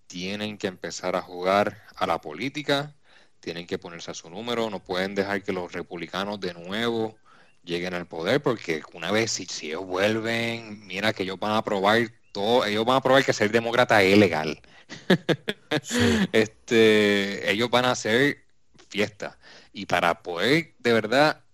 [0.07, 2.97] tienen que empezar a jugar a la política,
[3.41, 7.19] tienen que ponerse a su número, no pueden dejar que los republicanos de nuevo
[7.63, 12.09] lleguen al poder, porque una vez si, ellos vuelven, mira que ellos van a probar
[12.33, 14.59] todo, ellos van a probar que ser demócrata es legal.
[16.33, 18.47] este, ellos van a hacer
[18.89, 19.39] fiesta.
[19.75, 21.45] Y para poder de verdad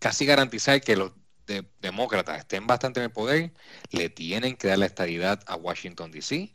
[0.00, 1.12] casi garantizar que los
[1.46, 3.52] de, demócratas estén bastante en el poder,
[3.90, 6.54] le tienen que dar la estadidad a Washington, D.C.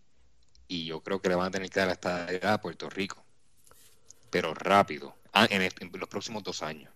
[0.67, 3.23] Y yo creo que le van a tener que dar la estadidad a Puerto Rico.
[4.29, 6.91] Pero rápido, ah, en, los próximos dos años.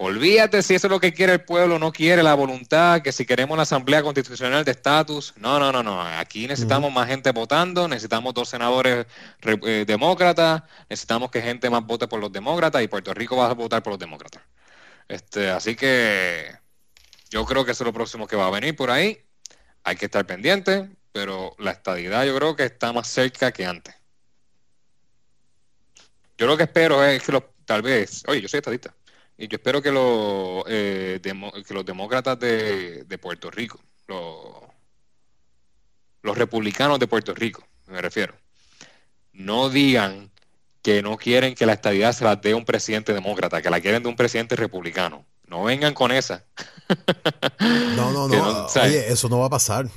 [0.00, 3.26] Olvídate si eso es lo que quiere el pueblo, no quiere la voluntad, que si
[3.26, 5.34] queremos la Asamblea Constitucional de Estatus.
[5.36, 6.00] No, no, no, no.
[6.00, 9.06] Aquí necesitamos más gente votando, necesitamos dos senadores
[9.42, 13.54] eh, demócratas, necesitamos que gente más vote por los demócratas y Puerto Rico va a
[13.54, 14.42] votar por los demócratas.
[15.08, 16.54] Este, así que
[17.30, 19.18] yo creo que eso es lo próximo que va a venir por ahí.
[19.84, 23.94] Hay que estar pendiente, pero la estadidad yo creo que está más cerca que antes.
[26.36, 28.94] Yo lo que espero es que los, tal vez, oye, yo soy estadista
[29.36, 34.54] y yo espero que, los eh, que los demócratas de, Puerto Rico, los,
[36.36, 38.34] republicanos de Puerto Rico, me refiero,
[39.32, 40.30] no digan
[40.82, 44.02] que no quieren que la estadidad se la dé un presidente demócrata, que la quieren
[44.02, 45.24] de un presidente republicano.
[45.46, 46.44] No vengan con esa.
[47.96, 48.66] No, no, no.
[48.66, 49.88] Oye, eso no va a pasar.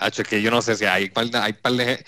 [0.00, 2.04] es que yo no sé si hay par de, hay par de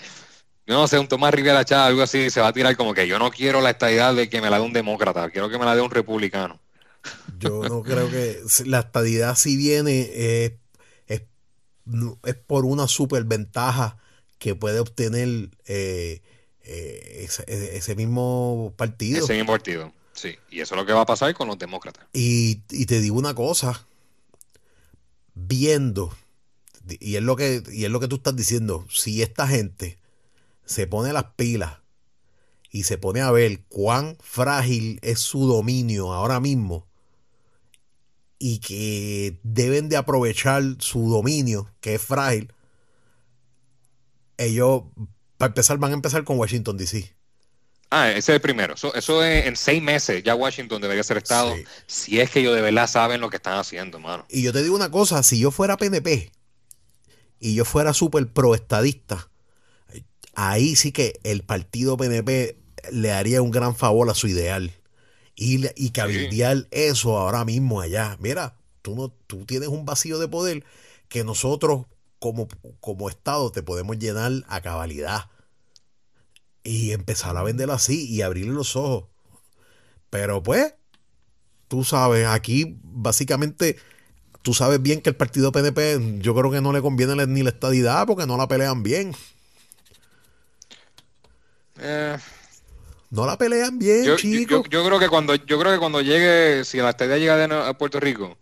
[0.65, 3.19] no sé, un Tomás Rivera Chávez, algo así, se va a tirar como que yo
[3.19, 5.75] no quiero la estadidad de que me la dé un demócrata, quiero que me la
[5.75, 6.59] dé un republicano.
[7.37, 10.53] Yo no creo que la estadidad si viene es,
[12.47, 13.97] por una superventaja
[14.39, 16.21] que puede obtener eh,
[16.61, 17.27] eh,
[17.73, 19.21] ese, mismo partido.
[19.21, 20.37] Ese mismo partido, sí.
[20.49, 22.05] Y eso es lo que va a pasar con los demócratas.
[22.13, 23.85] Y, te digo una cosa,
[25.33, 26.15] viendo,
[26.87, 29.99] y es lo que, y es lo que tú estás diciendo, si esta gente
[30.65, 31.79] se pone las pilas
[32.71, 36.87] y se pone a ver cuán frágil es su dominio ahora mismo
[38.39, 42.51] y que deben de aprovechar su dominio, que es frágil,
[44.37, 44.83] ellos,
[45.37, 47.15] para empezar, van a empezar con Washington, D.C.
[47.95, 48.73] Ah, ese es el primero.
[48.73, 51.53] Eso, eso es en seis meses ya Washington debería ser Estado,
[51.85, 54.25] si es que ellos de verdad saben lo que están haciendo, mano.
[54.29, 56.31] Y yo te digo una cosa, si yo fuera PNP
[57.39, 59.29] y yo fuera súper pro-estadista,
[60.33, 62.57] ahí sí que el partido PNP
[62.91, 64.71] le haría un gran favor a su ideal.
[65.35, 68.17] Y, y cabildear eso ahora mismo allá.
[68.19, 70.63] Mira, tú, no, tú tienes un vacío de poder
[71.09, 71.85] que nosotros
[72.17, 72.47] como,
[72.79, 75.29] como Estado te podemos llenar a cabalidad.
[76.63, 79.05] Y empezar a venderlo así y abrirle los ojos.
[80.09, 80.75] Pero pues,
[81.67, 83.77] tú sabes, aquí básicamente,
[84.41, 87.49] tú sabes bien que el partido PNP yo creo que no le conviene ni la
[87.49, 89.15] estadidad porque no la pelean bien.
[91.79, 92.17] Eh,
[93.09, 94.67] no la pelean bien, yo, chicos.
[94.69, 97.99] Yo, creo que cuando yo creo que cuando llegue, si la estadía llega a Puerto
[97.99, 98.37] Rico,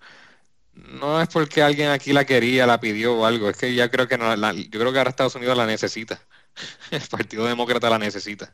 [0.74, 4.08] no es porque alguien aquí la quería, la pidió o algo, es que ya creo
[4.08, 6.22] que no, yo creo que ahora Estados Unidos la necesita.
[6.92, 8.54] El Partido Demócrata la necesita.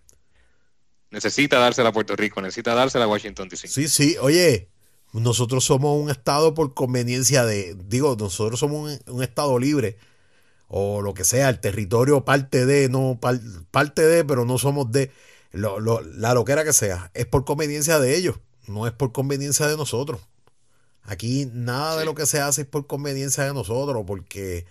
[1.10, 3.68] Necesita dársela a Puerto Rico, necesita dársela a Washington DC.
[3.68, 4.70] Sí, sí, oye,
[5.14, 9.98] nosotros somos un estado por conveniencia de, digo, nosotros somos un estado libre
[10.68, 13.20] o lo que sea, el territorio parte de, no
[13.72, 15.12] parte de, pero no somos de,
[15.52, 19.68] lo, lo, la loquera que sea, es por conveniencia de ellos, no es por conveniencia
[19.68, 20.22] de nosotros.
[21.04, 24.66] Aquí nada de lo que se hace es por conveniencia de nosotros, porque,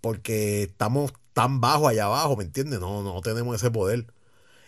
[0.00, 2.80] porque estamos tan bajo allá abajo, ¿me entiendes?
[2.80, 4.06] No, no tenemos ese poder.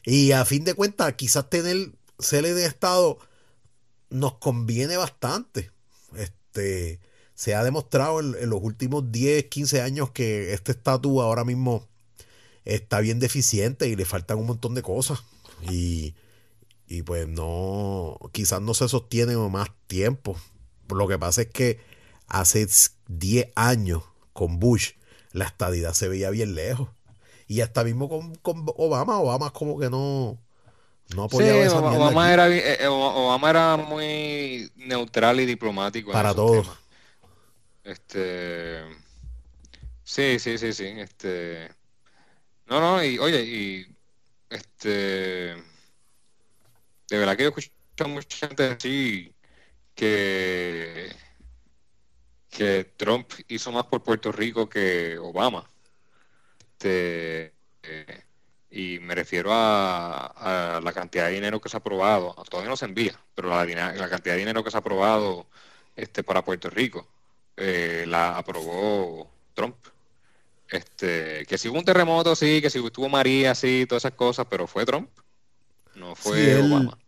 [0.05, 3.19] Y a fin de cuentas, quizás tener ser de Estado
[4.11, 5.71] nos conviene bastante.
[6.15, 7.01] Este,
[7.35, 11.89] se ha demostrado en, los últimos 10, 15 años que este estatus ahora mismo
[12.67, 15.25] está bien deficiente y le faltan un montón de cosas.
[15.71, 16.15] Y,
[17.07, 20.37] pues no, quizás no se sostiene más tiempo.
[20.91, 21.81] Lo que pasa es que
[22.27, 22.69] hace
[23.09, 24.03] 10 años
[24.35, 24.98] con Bush
[25.39, 26.89] la estadidad se veía bien lejos.
[27.47, 30.39] Y hasta mismo con, Obama, Obama es como que no,
[31.15, 36.13] no apoyaba esa Obama, era, eh, eh, Obama era muy neutral y diplomático.
[36.13, 36.69] Para todos.
[37.85, 38.83] Este.
[40.05, 40.85] Sí, sí, sí, sí.
[40.99, 41.71] Este.
[42.67, 43.97] No, no, y oye, y.
[44.51, 45.57] Este.
[47.09, 47.71] De verdad que yo escucho
[48.01, 49.33] a mucha gente decir
[49.95, 51.11] que.
[52.59, 55.65] Que Trump hizo más por Puerto Rico que Obama.
[56.73, 57.53] Este.
[58.69, 62.35] y me refiero a, la cantidad de dinero que se ha aprobado.
[62.51, 65.47] Todavía no se envía, pero la, la cantidad de dinero que se ha aprobado
[65.95, 67.07] este, para Puerto Rico
[67.57, 69.77] eh, la aprobó Trump.
[70.69, 74.49] Este, que si hubo un terremoto, sí, que si estuvo María, sí, todas esas cosas,
[74.51, 75.09] pero fue Trump,
[75.95, 76.99] no fue Obama.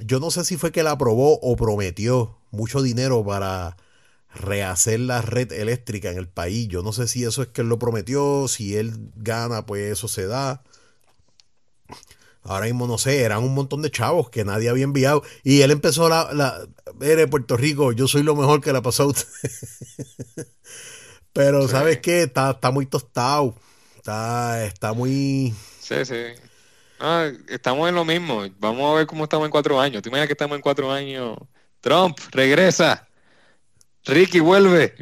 [0.00, 3.76] Yo no sé si fue que la aprobó o prometió mucho dinero para
[4.34, 6.68] rehacer la red eléctrica en el país.
[6.68, 10.08] Yo no sé si eso es que él lo prometió, si él gana, pues eso
[10.08, 10.62] se da.
[12.42, 15.22] Ahora mismo no sé, eran un montón de chavos que nadie había enviado.
[15.42, 16.66] Y él empezó la, la
[17.00, 19.28] en Puerto Rico, yo soy lo mejor que le pasó a usted.
[21.32, 22.22] Pero, ¿sabes qué?
[22.22, 23.54] Está, está muy tostado.
[23.96, 25.54] Está, está muy.
[25.80, 26.24] Sí, sí.
[27.48, 28.44] estamos en lo mismo.
[28.58, 30.02] Vamos a ver cómo estamos en cuatro años.
[30.02, 31.36] ¿Tú imaginas que estamos en cuatro años
[31.80, 33.07] Trump, regresa.
[34.08, 34.94] Ricky, vuelve.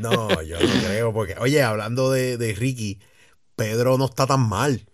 [0.00, 3.00] No, yo no creo, porque, oye, hablando de, de Ricky,
[3.56, 4.86] Pedro no está tan mal.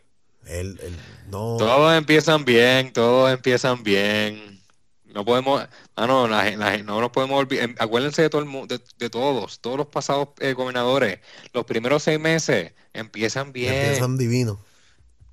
[0.47, 0.97] Él, él
[1.31, 1.57] no...
[1.59, 4.61] Todos empiezan bien, todos empiezan bien.
[5.05, 7.65] No podemos, ah, no, la, la, no nos podemos olvidar.
[7.65, 11.21] em, Acuérdense de, todo el, de, de todos, todos los pasados eh, gobernadores.
[11.53, 13.75] Los primeros seis meses empiezan bien.
[13.75, 14.59] Empiezan divinos.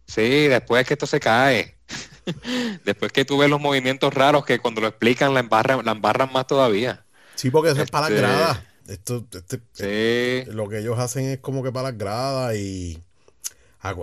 [0.06, 1.78] Sí, después que esto se cae.
[2.86, 6.32] después que tú ves los movimientos raros que cuando lo explican la embarran, la embarran
[6.34, 7.06] más todavía.
[7.40, 8.60] Sí, porque eso es para las Este- gradas.
[8.88, 10.52] Esto, este- Sí.
[10.52, 13.02] lo que ellos hacen es como que para las gradas y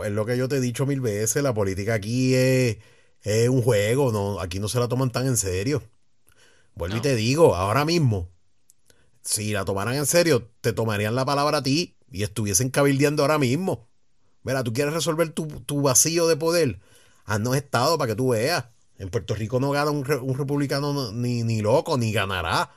[0.04, 2.78] es lo que yo te he dicho mil veces, la política aquí es,
[3.22, 5.82] es un juego, no, aquí no se la toman tan en serio.
[6.76, 8.30] Vuelvo y te digo, ahora mismo,
[9.22, 13.38] si la tomaran en serio, te tomarían la palabra a ti y estuviesen cabildeando ahora
[13.38, 13.86] mismo.
[14.44, 16.78] Mira, tú quieres resolver tu, tu vacío de poder,
[17.26, 18.64] haznos estado para que tú veas.
[18.98, 22.70] En Puerto Rico no gana un, un republicano no- ni, ni loco, ni ganará.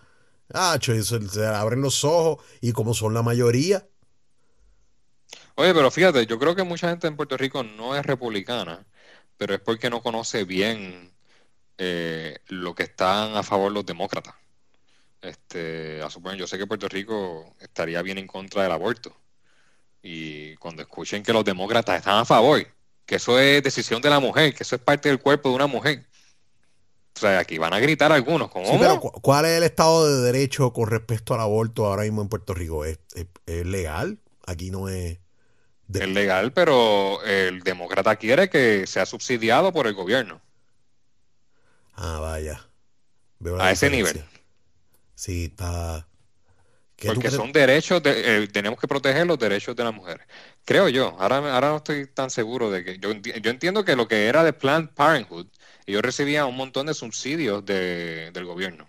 [0.54, 3.88] Ah, se, se abren los ojos y como son la mayoría,
[5.56, 8.86] Oye, pero fíjate, yo creo que mucha gente en Puerto Rico no es republicana,
[9.38, 11.12] pero es porque no conoce bien
[11.78, 14.36] eh, lo que están a favor los demócratas.
[15.22, 19.16] Este, a suponer, yo sé que Puerto Rico estaría bien en contra del aborto.
[20.04, 22.68] Y cuando escuchen que los demócratas están a favor,
[23.06, 25.68] que eso es decisión de la mujer, que eso es parte del cuerpo de una
[25.68, 26.09] mujer.
[27.20, 28.66] O sea, aquí van a gritar algunos, ¿cómo?
[28.66, 32.22] Sí, pero cu- ¿cuál es el estado de derecho con respecto al aborto ahora mismo
[32.22, 32.86] en Puerto Rico?
[32.86, 34.20] ¿Es, es- es legal?
[34.48, 35.20] Aquí no es...
[35.88, 40.42] de- Es legal, pero el demócrata quiere que sea subsidiado por el gobierno.
[41.96, 42.70] Ah, vaya.
[43.40, 44.22] Veo A ese diferencia.
[44.24, 44.42] nivel.
[45.16, 46.08] Sí, está...
[46.96, 50.28] ¿Qué tú Porque son derechos, de- eh, tenemos que proteger los derechos de las mujeres.
[50.66, 53.96] Creo yo, ahora, ahora no estoy tan seguro de que, yo, enti- yo entiendo que
[53.96, 55.48] lo que era de Planned Parenthood,
[55.90, 58.88] ellos recibían un montón de subsidios de- del gobierno,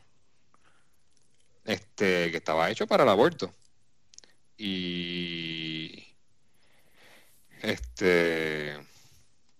[1.65, 3.53] este, que estaba hecho para el aborto.
[4.59, 6.07] Y,
[7.63, 8.77] este,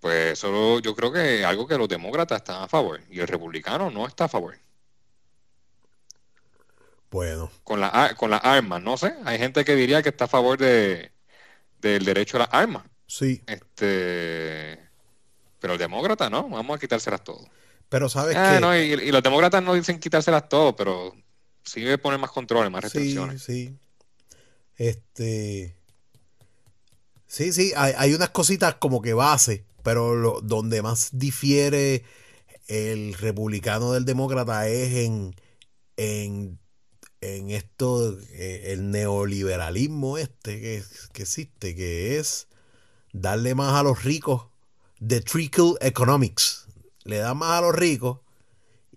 [0.01, 3.29] pues eso yo creo que es algo que los demócratas están a favor y el
[3.29, 4.59] republicano no está a favor.
[7.11, 9.15] Bueno, con, la, ar- con las armas, no sé.
[9.25, 11.11] Hay gente que diría que está a favor de,
[11.81, 12.85] del derecho a las armas.
[13.07, 13.43] sí.
[13.47, 14.90] Este,
[15.61, 17.47] pero el demócrata no, vamos a quitárselas todo.
[17.89, 18.61] Pero sabes Ah, que...
[18.61, 21.15] no, y, y los demócratas no dicen quitárselas todo, pero
[21.65, 23.43] sí debe poner más controles, más Sí, restricciones.
[23.43, 23.79] sí.
[24.77, 25.77] Este...
[27.27, 32.05] Sí, sí, hay, hay unas cositas como que base, pero lo- donde más difiere
[32.69, 35.35] el republicano del demócrata es en,
[35.97, 36.59] en,
[37.21, 42.49] en esto, eh, el neoliberalismo este que, que existe, que es
[43.13, 44.47] darle más a los ricos,
[45.07, 46.67] the trickle economics.
[47.05, 48.21] Le da más a los ricos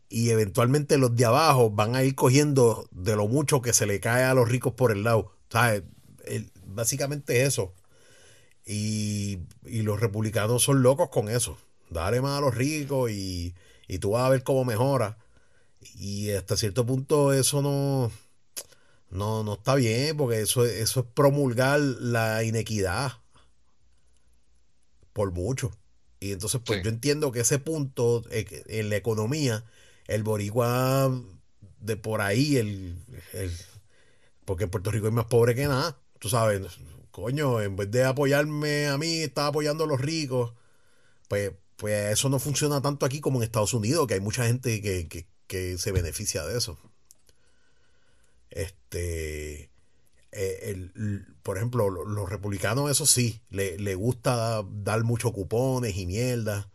[0.10, 4.00] y eventualmente los de abajo van a ir cogiendo de lo mucho que se le
[4.00, 5.32] cae a los ricos por el lado.
[5.50, 5.84] ¿Sabes?
[6.26, 7.74] El- básicamente eso.
[8.66, 11.58] Y, y los republicanos son locos con eso.
[11.90, 13.56] Dale más a los ricos y,
[13.88, 15.18] y tú vas a ver cómo mejora.
[15.96, 18.12] Y hasta cierto punto eso no,
[19.10, 23.14] no, no está bien porque eso, eso es promulgar la inequidad
[25.14, 25.72] por mucho.
[26.24, 26.84] Y entonces, pues Sí.
[26.86, 29.64] yo entiendo que ese punto eh, en la economía,
[30.08, 31.12] el boricua
[31.80, 32.96] de por ahí, el,
[33.34, 33.52] el-
[34.46, 36.62] porque en Puerto Rico es más pobre que nada, tú sabes,
[37.12, 40.54] coño, en vez de apoyarme a mí, está apoyando a los ricos,
[41.28, 44.82] pues, pues eso no funciona tanto aquí como en Estados Unidos, que hay mucha gente
[44.82, 46.80] que, que- que se beneficia de eso.
[48.50, 49.70] Este,
[50.34, 55.96] eh, el- por ejemplo, lo- los republicanos, eso sí, le, le gusta dar muchos cupones
[55.98, 56.70] y mierda.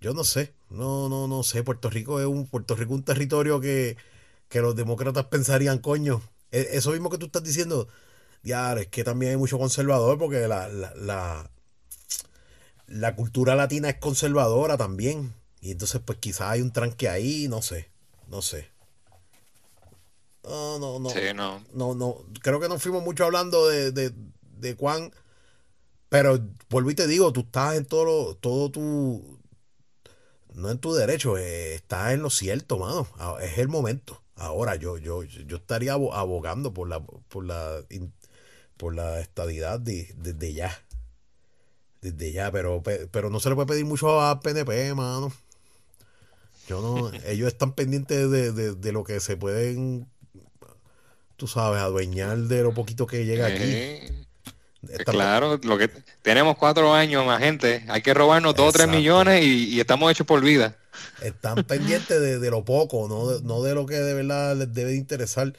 [0.00, 1.62] Yo no sé, no, no, no sé.
[1.64, 3.96] Puerto Rico es un, Puerto Rico un territorio que,
[4.48, 7.88] que los demócratas pensarían, coño, e- eso mismo que tú estás diciendo,
[8.42, 11.50] ya, es que también hay mucho conservador porque la, la, la,
[12.86, 15.34] la cultura latina es conservadora también.
[15.60, 17.88] Y entonces, pues quizás hay un tranque ahí, no sé,
[18.28, 18.68] no sé.
[20.48, 21.10] No, no, no.
[21.10, 21.62] Sí, no.
[21.74, 24.12] No, no, creo que nos fuimos mucho hablando de, de,
[24.58, 25.12] de Juan,
[26.08, 26.38] pero
[26.70, 29.38] vuelvo y te digo, tú estás en todo, lo- todo tu,
[30.54, 33.06] no en tu derecho, eh, estás en lo cierto, mano.
[33.40, 34.22] Es el momento.
[34.36, 37.80] Ahora yo, yo, yo estaría abo- abogando por la, por la,
[38.76, 40.72] por la estadidad de- desde ya.
[42.00, 45.32] Desde ya, pero, pe- pero no se le puede pedir mucho a PNP, mano.
[46.68, 50.08] Yo no, ellos están pendientes de, de, de lo que se pueden,
[51.38, 53.62] tú sabes, adueñar de lo poquito que llega aquí.
[53.62, 54.26] Eh,
[55.06, 55.88] claro, lo que
[56.20, 60.26] tenemos cuatro años más gente, hay que robarnos dos o tres millones y, estamos hechos
[60.26, 60.76] por vida.
[61.22, 64.96] Están pendientes de, lo poco, no de, no de lo que de verdad les debe
[64.96, 65.54] interesar.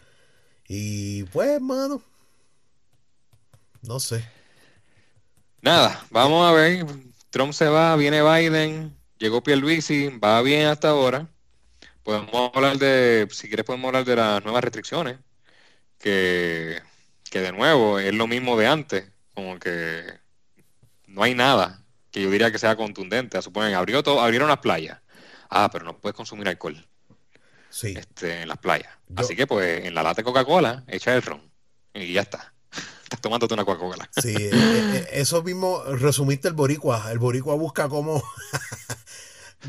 [0.68, 2.04] Y pues, hermano,
[3.82, 4.24] no sé.
[5.62, 6.86] Nada, vamos a ver.
[7.30, 11.30] Trump se va, viene Biden, llegó Pierluisi, va bien hasta ahora.
[12.04, 15.20] Podemos hablar de, si quieres podemos hablar de las nuevas restricciones,
[16.00, 16.82] que,
[17.30, 20.04] que de nuevo es lo mismo de antes, como que
[21.08, 23.42] no hay nada que yo diría que sea contundente.
[23.42, 25.00] Suponen, abrió todo, abrieron las playas.
[25.50, 26.88] Ah, pero no puedes consumir alcohol.
[27.70, 27.94] Sí.
[27.96, 28.92] Este, en las playas.
[29.16, 31.42] Así que pues en la lata de Coca-Cola echa el ron
[31.94, 32.54] y ya está.
[33.04, 34.10] Estás tomándote una Coca-Cola.
[34.16, 37.12] Sí, eh, eh, eso mismo resumiste el boricua.
[37.12, 38.24] El boricua busca cómo...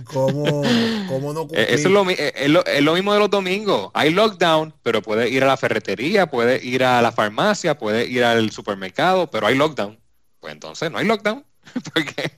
[0.05, 0.63] cómo,
[1.09, 1.67] cómo no cumplir.
[1.69, 3.91] Eso es lo, es, lo, mismo de los domingos.
[3.95, 8.25] Hay lockdown, pero puede ir a la ferretería, puede ir a la farmacia, puede ir
[8.25, 9.99] al supermercado, pero hay lockdown.
[10.41, 11.45] Pues entonces no hay lockdown.
[11.95, 12.33] Porque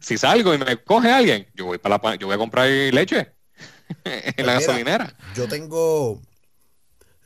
[0.00, 3.32] si salgo y me coge alguien, yo voy para la, yo voy a comprar leche
[4.04, 5.14] en la pues gasolinera.
[5.34, 6.20] Yo tengo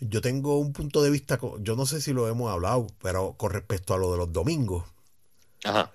[0.00, 3.52] yo tengo un punto de vista, yo no sé si lo hemos hablado, pero con
[3.52, 4.84] respecto a lo de los domingos.
[5.64, 5.92] Ajá.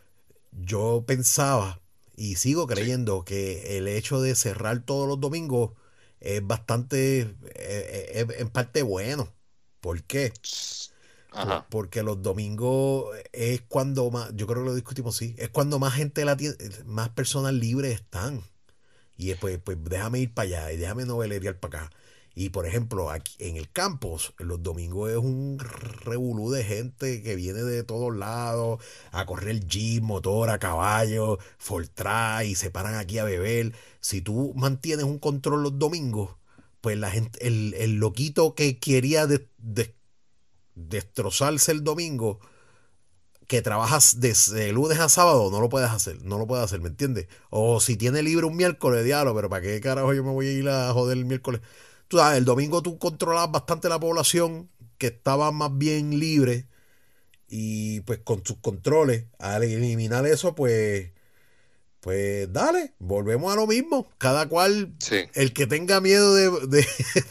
[0.51, 1.82] Yo pensaba
[2.18, 5.72] y sigo creyendo que el hecho de cerrar todos los domingos
[6.20, 9.32] es bastante, eh, eh, es, en parte bueno.
[9.82, 10.34] ¿Por qué?
[11.32, 11.68] Ajá.
[11.70, 15.93] Porque los domingos es cuando más, yo creo que lo discutimos, sí, es cuando más
[15.93, 16.36] gente, la
[16.86, 18.41] más personas libres están.
[19.15, 21.91] Y después, pues déjame ir para allá y déjame novelería para acá.
[22.39, 27.35] Y por ejemplo, aquí en el campus, los domingos es un revolú de gente que
[27.35, 28.79] viene de todos lados
[29.11, 33.73] a correr jeep, motor, a caballo, Fortra y se paran aquí a beber.
[34.01, 36.35] Si tú mantienes un control los domingos,
[36.79, 39.25] pues la gente, el, loquito que quería
[40.75, 42.39] destrozarse el domingo,
[43.47, 46.89] que trabajas desde lunes a sábado, no lo puedes hacer, no lo puedes hacer, ¿me
[46.89, 47.29] entiendes?
[47.49, 50.51] O si tiene libre un miércoles, diablo, pero ¿para qué carajo yo me voy a
[50.51, 51.61] ir a joder el miércoles?
[52.08, 56.68] Tú sabes, el domingo tú controlabas bastante la población que estaba más bien libre
[57.49, 61.12] y pues con sus controles, al eliminar eso, pues,
[62.01, 64.10] pues dale, volvemos a lo mismo.
[64.18, 64.93] Cada cual,
[65.34, 66.86] el que tenga miedo de,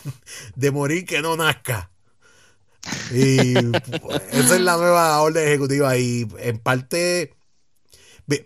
[0.57, 1.91] de, morir, que no nazca.
[3.11, 3.55] Y
[4.01, 5.97] pues, esa es la nueva orden ejecutiva.
[5.99, 7.35] Y en parte,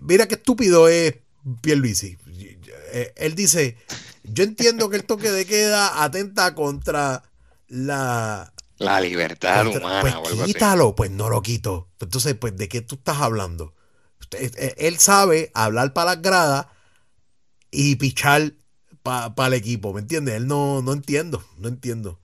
[0.01, 1.15] mira qué estúpido es
[1.63, 2.19] Pierluisi.
[3.15, 3.77] Él dice,
[4.33, 7.23] yo entiendo que el toque de queda atenta contra
[7.69, 8.53] la...
[8.79, 10.21] La libertad humana.
[10.23, 11.89] Pues quítalo, pues no lo quito.
[12.01, 13.75] Entonces, pues, ¿de qué tú estás hablando?
[14.33, 16.67] Eh, él sabe hablar para las gradas
[17.71, 18.55] y pichar
[19.03, 20.37] para el equipo, ¿me entiendes?
[20.37, 22.19] Él no, no entiendo, no entiendo.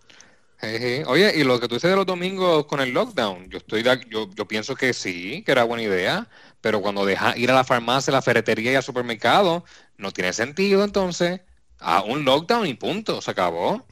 [1.07, 4.31] Oye, y lo que tú dices de los domingos con el lockdown, yo estoy yo,
[4.35, 6.29] yo pienso que sí, que era buena idea,
[6.61, 9.65] pero cuando deja ir a la farmacia, a la ferretería y al supermercado,
[9.97, 11.43] no tiene sentido entonces
[11.81, 13.87] a un lockdown y punto, se acabó.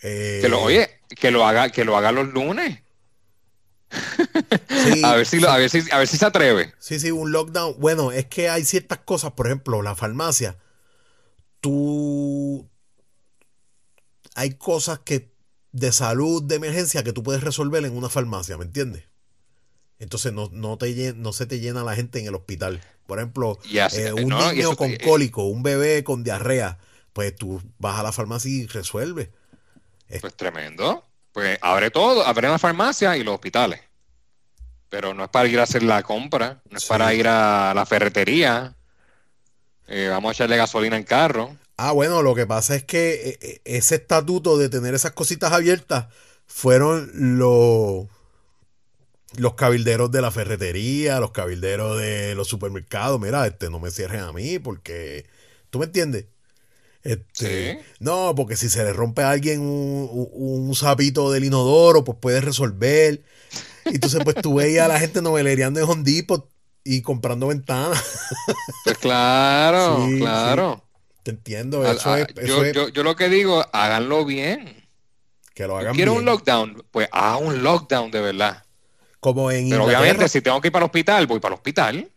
[0.00, 2.80] Que lo, oye, que lo haga, que lo haga los lunes.
[5.04, 6.74] a ver si a ver si a ver si se atreve.
[6.78, 7.76] Sí, sí, un lockdown.
[7.78, 10.56] Bueno, es que hay ciertas cosas, por ejemplo, la farmacia.
[11.60, 12.68] Tú
[14.34, 15.32] hay cosas que
[15.72, 19.07] de salud de emergencia que tú puedes resolver en una farmacia, ¿me entiendes?
[19.98, 22.80] Entonces no, no, te, no se te llena la gente en el hospital.
[23.06, 26.78] Por ejemplo, eh, un niño con eh, cólico, un bebé con diarrea,
[27.12, 29.30] pues tú vas a la farmacia y resuelves.
[30.20, 31.04] Pues tremendo.
[31.32, 33.80] Pues abre todo, abre la farmacia y los hospitales.
[34.88, 37.84] Pero no es para ir a hacer la compra, no es para ir a la
[37.86, 38.74] ferretería.
[39.86, 41.56] Eh, vamos a echarle gasolina en carro.
[41.76, 46.06] Ah, bueno, lo que pasa es que ese estatuto de tener esas cositas abiertas
[46.46, 48.06] fueron los
[49.36, 54.20] los cabilderos de la ferretería, los cabilderos de los supermercados, mira, este, no me cierren
[54.20, 55.26] a mí porque,
[55.70, 56.26] ¿tú me entiendes?
[57.02, 62.18] Este, No, porque si se le rompe a alguien un, un, sapito del inodoro, pues
[62.20, 63.22] puedes resolver.
[63.86, 66.48] Y entonces, pues tú veías a la gente novelereando en Hondipo
[66.84, 68.02] y comprando ventanas.
[68.84, 70.84] Pues claro, claro.
[71.22, 71.84] Te entiendo.
[72.44, 74.84] yo, yo, lo que digo, háganlo bien.
[75.54, 78.64] Que lo hagan Quiero un lockdown, pues haga un lockdown de verdad.
[79.20, 82.10] Como en Pero obviamente, si tengo que ir para el hospital, voy para el hospital.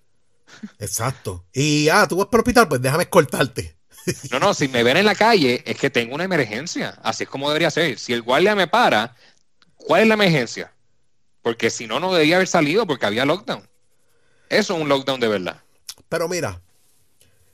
[0.80, 1.45] Exacto.
[1.54, 3.76] Y, ah, tú vas para el hospital, pues déjame escoltarte.
[4.32, 6.99] No, no, si me ven en la calle, es que tengo una emergencia.
[7.04, 7.99] Así es como debería ser.
[7.99, 9.16] Si el guardia me para,
[9.76, 10.74] ¿cuál es la emergencia?
[11.41, 13.68] Porque si no, no debería haber salido porque había lockdown.
[14.49, 15.62] Eso es un lockdown de verdad.
[16.10, 16.62] Pero mira,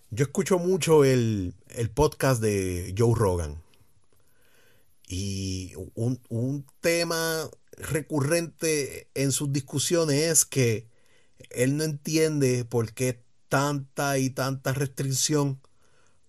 [0.09, 3.61] yo escucho mucho el, el podcast de Joe Rogan.
[5.07, 10.87] Y un, un tema recurrente en sus discusiones es que
[11.51, 15.61] él no entiende por qué tanta y tanta restricción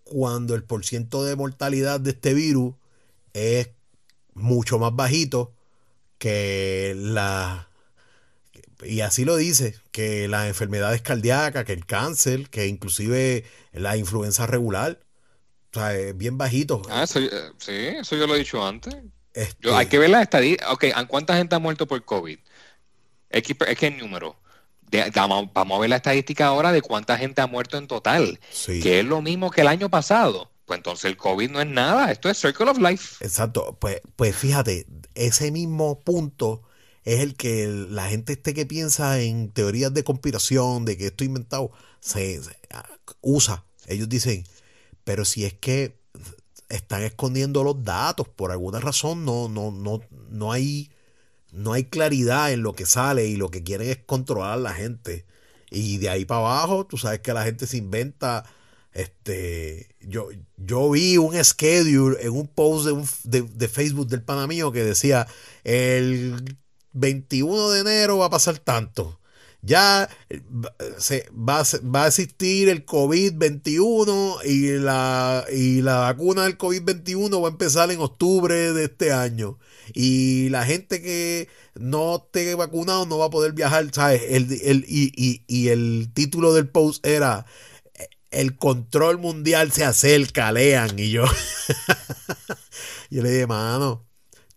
[0.05, 2.75] cuando el porciento de mortalidad de este virus
[3.33, 3.71] es
[4.35, 5.53] mucho más bajito
[6.19, 7.69] que la
[8.85, 14.47] y así lo dice, que las enfermedades cardíacas, que el cáncer, que inclusive la influenza
[14.47, 15.01] regular,
[15.73, 16.83] o sea, es bien bajito.
[16.89, 18.95] Ah, eso, eh, sí, eso yo lo he dicho antes.
[19.39, 20.73] Este hay que ver la estadística.
[20.73, 22.39] Ok, ¿cuánta gente ha muerto por COVID?
[23.31, 24.37] Es que es número.
[25.15, 29.05] vamos, a ver la estadística ahora de cuánta gente ha muerto en total, que es
[29.05, 30.51] lo mismo que el año pasado.
[30.65, 33.25] Pues entonces el COVID no es nada, esto es Circle of Life.
[33.25, 36.63] Exacto, pues, pues fíjate, ese mismo punto
[37.05, 41.25] es el que la gente este que piensa en teorías de conspiración, de que esto
[41.25, 41.71] inventado,
[42.01, 42.41] se,
[43.21, 43.65] usa.
[43.87, 44.45] Ellos dicen,
[45.05, 45.98] pero si es que
[46.69, 50.01] están escondiendo los datos, por alguna razón no, no, no,
[50.31, 50.91] no hay,
[51.53, 54.75] no hay claridad en lo que sale y lo que quieren es controlar a la
[54.75, 55.25] gente.
[55.71, 58.45] Y de ahí para abajo, tú sabes que la gente se inventa.
[58.93, 62.87] Este, yo, yo vi un schedule en un post
[63.25, 65.27] de, de, de Facebook del pana mío que decía
[65.63, 66.59] el
[66.93, 69.18] 21 de enero va a pasar tanto.
[69.61, 70.41] Ya eh,
[70.99, 71.63] se, va,
[71.95, 77.91] va, a existir el COVID-21 y la, y la vacuna del COVID-21 va a empezar
[77.91, 79.59] en octubre de este año.
[79.95, 84.23] Y la gente que no esté vacunado no va a poder viajar, ¿sabes?
[84.29, 87.47] El, el, y, y, y el título del post era
[88.31, 90.99] el control mundial se acerca, lean.
[90.99, 91.25] Y yo,
[93.11, 94.08] yo le dije, mano,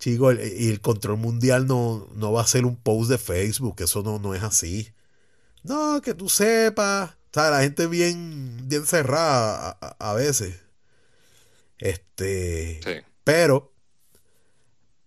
[0.02, 4.02] Chico, y el control mundial no, no, va a ser un post de Facebook, eso
[4.02, 4.92] no, no es así.
[5.62, 7.12] No, que tú sepas.
[7.12, 10.60] O sea, la gente bien, bien cerrada a, veces.
[11.78, 13.06] Este.
[13.24, 13.72] Pero.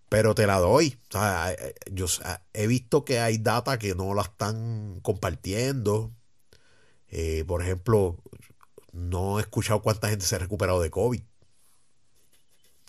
[0.07, 0.97] Pero te la doy.
[1.09, 1.53] O sea,
[1.91, 2.05] yo
[2.53, 6.13] he visto que hay data que no la están compartiendo.
[7.09, 8.23] Eh, por ejemplo,
[8.93, 11.21] no he escuchado cuánta gente se ha recuperado de COVID.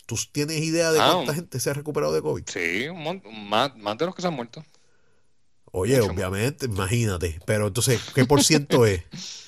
[0.07, 2.45] ¿Tú tienes idea de ah, cuánta gente se ha recuperado de COVID?
[2.47, 4.65] Sí, más, de los que se han muerto.
[5.73, 7.41] Oye, obviamente, imagínate.
[7.45, 9.03] Pero entonces, ¿qué por ciento es?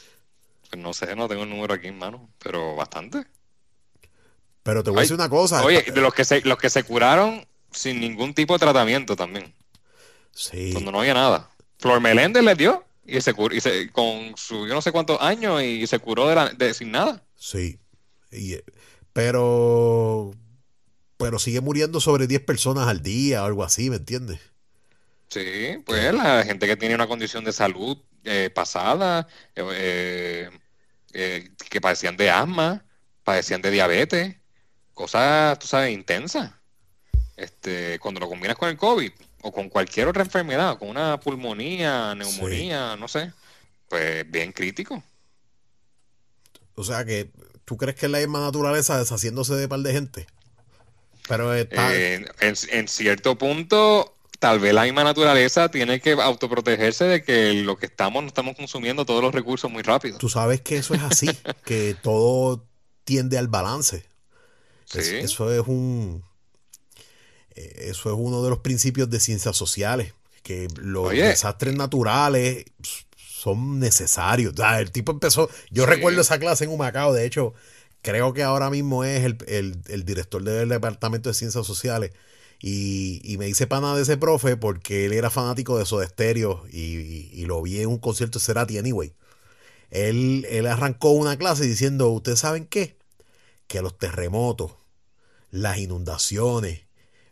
[0.71, 3.25] Pues no sé, no tengo el número aquí en mano, pero bastante.
[4.63, 5.65] Pero te voy a decir una cosa.
[5.65, 9.55] Oye, de los que se, los que se curaron sin ningún tipo de tratamiento también.
[10.31, 10.73] Sí.
[10.73, 11.49] Cuando no había nada.
[11.79, 15.19] Flor Meléndez le dio y se curó, y se, con su yo no sé cuántos
[15.23, 17.23] años y se curó de, la, de sin nada.
[17.35, 17.81] Sí.
[19.15, 20.35] pero
[21.19, 24.41] pero sigue muriendo sobre 10 personas al día o algo así, ¿me entiendes?
[25.29, 30.49] Sí, pues la gente que tiene una condición de salud eh, pasada, eh,
[31.13, 32.85] eh, que padecían de asma,
[33.25, 34.37] padecían de diabetes,
[34.95, 36.53] cosas, tú sabes, intensas.
[37.37, 39.13] Este, cuando lo combinas con el COVID
[39.43, 43.33] o con cualquier otra enfermedad, con una pulmonía, neumonía, no sé,
[43.89, 45.03] pues bien crítico.
[46.75, 47.31] O sea que,
[47.65, 50.27] ¿tú crees que es la misma naturaleza deshaciéndose de par de gente?
[51.29, 57.77] Pero en, cierto punto, tal vez la misma naturaleza tiene que autoprotegerse de que lo
[57.77, 60.19] que estamos, no estamos consumiendo todos los recursos muy rápido.
[60.19, 61.29] Tú sabes que eso es así,
[61.65, 62.65] que todo
[63.05, 64.05] tiende al balance.
[64.95, 66.25] eso es un.
[67.55, 72.65] Eh, eso es uno de los principios de ciencias sociales, que los desastres naturales
[73.39, 74.55] son necesarios.
[74.79, 77.55] el tipo empezó, yo recuerdo esa clase en Humacao, de hecho,
[78.03, 82.13] creo que ahora mismo es el, director del Departamento de Ciencias Sociales.
[82.61, 87.45] Y, me dice pana de ese profe porque él era fanático de Soda Stereo y,
[87.47, 89.15] lo vi en un concierto de Cerati Anyway.
[89.91, 92.99] Él, él arrancó una clase diciendo, ¿ustedes saben qué?
[93.69, 94.73] Que los terremotos,
[95.51, 96.83] las inundaciones,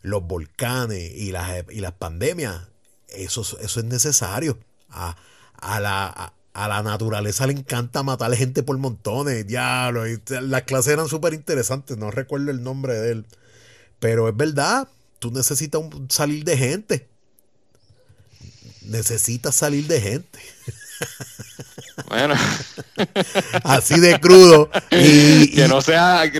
[0.00, 2.68] los volcanes y las, y las pandemias,
[3.08, 4.58] eso, eso es necesario.
[4.88, 5.16] A,
[5.54, 6.32] a la,
[6.68, 10.04] la naturaleza le encanta matar gente por montones, diablo.
[10.40, 13.26] las clases eran súper interesantes, no recuerdo el nombre de él.
[14.00, 14.88] Pero es verdad,
[15.18, 17.08] tú necesitas salir de gente.
[18.82, 20.38] Necesitas salir de gente.
[22.08, 22.34] Bueno.
[23.64, 24.70] Así de crudo.
[24.90, 26.30] Y, que no sea.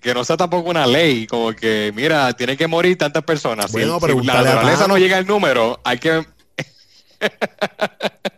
[0.00, 3.70] Que no, sea tampoco una ley, como que, mira, tiene que morir tantas personas.
[3.70, 6.26] Bueno, si, si la naturaleza no llega al número, hay que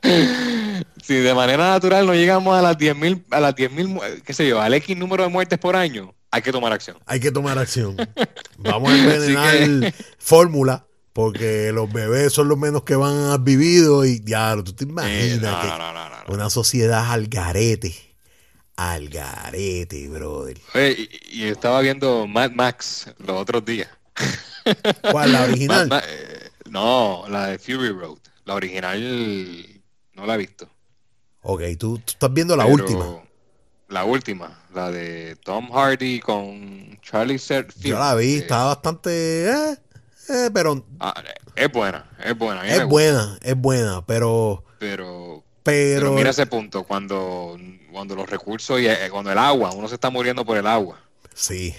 [1.03, 4.61] si de manera natural no llegamos a las 10.000, a las 10.000, qué sé yo,
[4.61, 6.97] al X número de muertes por año, hay que tomar acción.
[7.07, 7.97] Hay que tomar acción.
[8.59, 14.23] Vamos a envenenar fórmula, porque los bebés son los menos que van a vivido y
[14.25, 15.65] ya, tú te imaginas
[16.27, 17.95] que una sociedad al garete.
[18.77, 20.59] Al garete, brother.
[20.75, 23.89] y, y, estaba viendo Mad Max los otros días.
[25.13, 25.33] ¿Cuál?
[25.33, 26.03] ¿La original?
[26.09, 28.19] Eh, no, la de Fury Road.
[28.45, 29.83] La original
[30.13, 30.69] no la he visto.
[31.43, 33.23] Ok, tú, tú estás viendo la pero última.
[33.89, 39.49] La última, la de Tom Hardy con Charlie Ser- Yo la vi, eh, está bastante...
[39.51, 39.77] eh,
[40.31, 41.15] eh, pero ah,
[41.55, 42.67] es buena, es buena.
[42.67, 44.65] es buena, es buena, pero...
[44.79, 46.13] Pero, pero Pero...
[46.13, 47.59] mira ese punto, cuando,
[47.93, 50.99] cuando los recursos y eh, cuando el agua, uno se está muriendo por el agua.
[51.35, 51.75] Sí.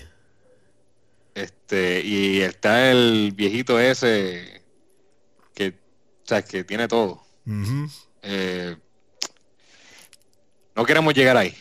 [1.34, 4.55] Este, y está el viejito ese
[6.26, 7.22] o sea, que tiene todo.
[8.24, 8.76] Eh,
[10.76, 11.56] no queremos llegar ahí.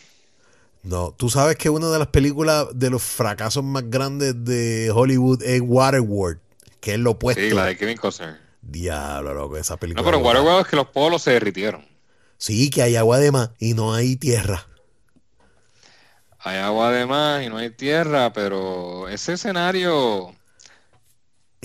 [0.82, 5.42] No, tú sabes que una de las películas de los fracasos más grandes de Hollywood
[5.42, 6.40] es Waterworld,
[6.80, 7.42] que es lo opuesto.
[7.42, 8.40] Sí, la de Kevin Costner.
[8.62, 10.00] Diablo, loco, esa película.
[10.00, 10.24] No, pero en.
[10.24, 11.86] Waterworld es que los polos se derritieron.
[12.38, 14.66] Sí, que hay agua de más y no hay tierra.
[16.38, 20.34] Hay agua además y no hay tierra, pero ese escenario.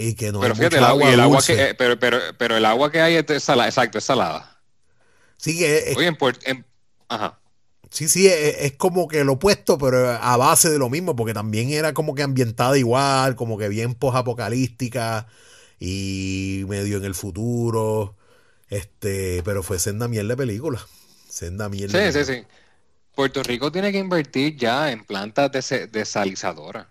[0.01, 2.55] Y que no pero hay fíjate, mucha el agua, el que, eh, pero, pero, pero
[2.57, 4.61] el agua que hay es salada, exacto, es salada.
[5.37, 6.65] Sí, que es- Oye, en Puerto, en-
[7.07, 7.39] ajá.
[7.89, 11.33] sí, sí, es, es como que lo opuesto, pero a base de lo mismo, porque
[11.33, 15.27] también era como que ambientada igual, como que bien post-apocalíptica
[15.79, 18.15] y medio en el futuro.
[18.69, 20.79] Este, pero fue senda miel de película.
[21.29, 22.25] Senda miel de Sí, sí, película.
[22.25, 22.47] sí.
[23.15, 25.51] Puerto Rico tiene que invertir ya en plantas
[25.91, 26.87] desalizadoras.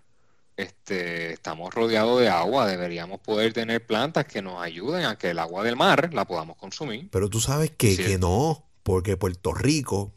[0.59, 5.39] Este, estamos rodeados de agua, deberíamos poder tener plantas que nos ayuden a que el
[5.39, 7.07] agua del mar la podamos consumir.
[7.11, 8.03] Pero tú sabes que, Sí.
[8.03, 10.11] que no, porque Puerto Rico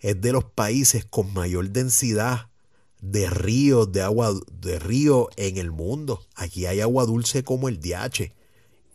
[0.00, 2.48] es de los países con mayor densidad
[3.00, 6.24] de ríos, de agua, de río en el mundo.
[6.34, 8.32] Aquí hay agua dulce como el DH.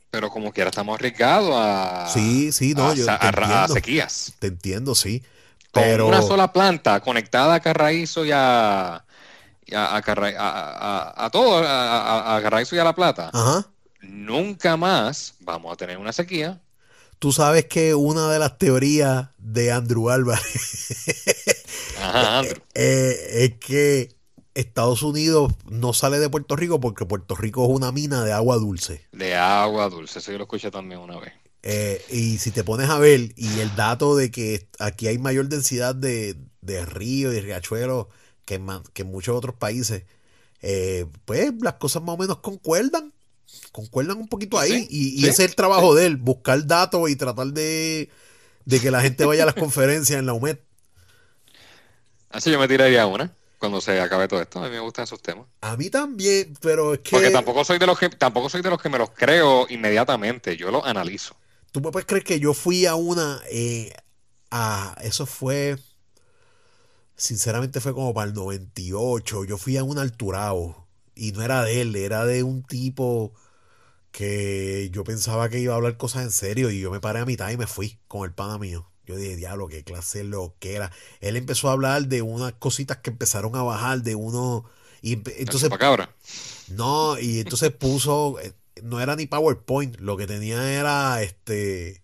[0.10, 3.74] Pero como quiera estamos arriesgados a, Sí, sí, no, a, yo te a entiendo.
[3.74, 4.34] sequías.
[4.39, 5.24] Te entiendo, sí.
[5.72, 9.06] Con Pero una sola planta conectada a Carraízo y a,
[9.74, 13.72] a, a Carra- a- todo, a, Carraízo y a La Plata, ajá.
[14.01, 16.61] nunca más vamos a tener una sequía.
[17.19, 20.43] Tú sabes que una de las teorías de Andrew Álvarez
[21.93, 22.61] Ajá, Andrew.
[22.74, 23.15] eh,
[23.45, 24.15] es que
[24.55, 28.57] Estados Unidos no sale de Puerto Rico porque Puerto Rico es una mina de agua
[28.57, 29.07] dulce.
[29.13, 31.34] De agua dulce, eso yo lo escuché también una vez.
[31.63, 35.47] Eh, y si te pones a ver, y el dato de que aquí hay mayor
[35.47, 38.07] densidad de, de ríos y riachuelos
[38.52, 40.04] que en, ma- que en muchos otros países,
[40.62, 43.14] eh, pues las cosas más o menos concuerdan.
[43.72, 44.72] Concuerdan un poquito ahí.
[44.74, 48.10] Sí, y, y sí, ese es el trabajo de él, buscar datos y tratar de,
[48.66, 50.58] de que la gente vaya a las conferencias en la UMED.
[52.30, 54.60] Así yo me tiraría una cuando se acabe todo esto.
[54.60, 55.47] A mí me gustan esos temas.
[55.62, 58.70] A mí también, pero es que Porque tampoco soy de los que tampoco soy de
[58.70, 60.58] los que me los creo inmediatamente.
[60.58, 61.36] Yo los analizo.
[61.72, 63.93] tú me puedes creer que yo fui a una, eh,
[64.52, 65.78] a, eso fue,
[67.22, 71.82] sinceramente fue como para el 98, yo fui a un alturado y no era de
[71.82, 73.32] él, era de un tipo
[74.11, 77.26] que yo pensaba que iba a hablar cosas en serio y yo me paré a
[77.26, 78.89] mitad y me fui con el pana mío.
[79.05, 80.91] Yo dije, diablo, qué clase lo que era.
[81.19, 84.65] Él empezó a hablar de unas cositas que empezaron a bajar, de uno...
[85.03, 86.15] Y Entonces, cabra.
[86.69, 92.01] no, y entonces puso, eh, no era ni PowerPoint, lo que tenía era este,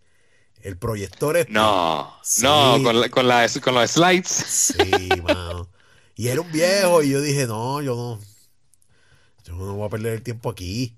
[0.67, 1.51] el proyector este.
[1.51, 2.43] No, Sí.
[2.43, 4.27] no, con, la- con, la- con los slides.
[4.27, 5.69] Sí, mano.
[6.15, 8.19] Y era un viejo y yo dije, no, yo no,
[9.45, 10.97] yo no voy a perder el tiempo aquí.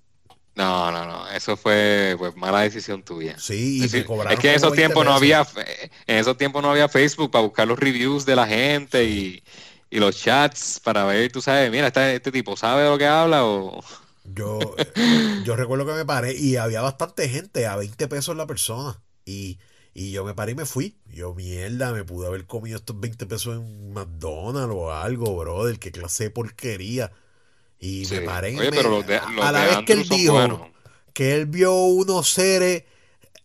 [0.55, 1.29] No, no, no.
[1.29, 3.37] Eso fue pues, mala decisión tuya.
[3.39, 5.45] Sí, y Es decir, cobraron es que en esos 20 tiempos no había,
[6.07, 9.43] en esos tiempos no había Facebook para buscar los reviews de la gente y,
[9.89, 13.07] y los chats para ver, tú sabes, mira, este, este tipo sabe de lo que
[13.07, 13.81] habla o...
[14.25, 14.59] Yo,
[15.43, 19.01] yo recuerdo que me paré y había bastante gente, a 20 pesos la persona.
[19.29, 19.59] Y,
[19.93, 20.95] y yo me paré y me fui.
[21.13, 25.77] Yo, mierda, me pude haber comido estos 20 pesos en McDonald's o algo, brother.
[25.79, 27.11] Qué clase de porquería.
[27.79, 28.15] Y Sí.
[28.15, 30.33] me paré Oye, me- pero los de, a- los a la vez que él dijo
[30.33, 30.61] buenos.
[31.13, 32.83] que él vio unos seres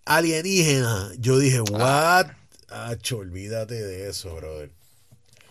[0.04, 2.24] alienígenas, yo dije, Ah.
[2.26, 2.30] what?
[2.90, 4.70] Acho, olvídate de eso, brother.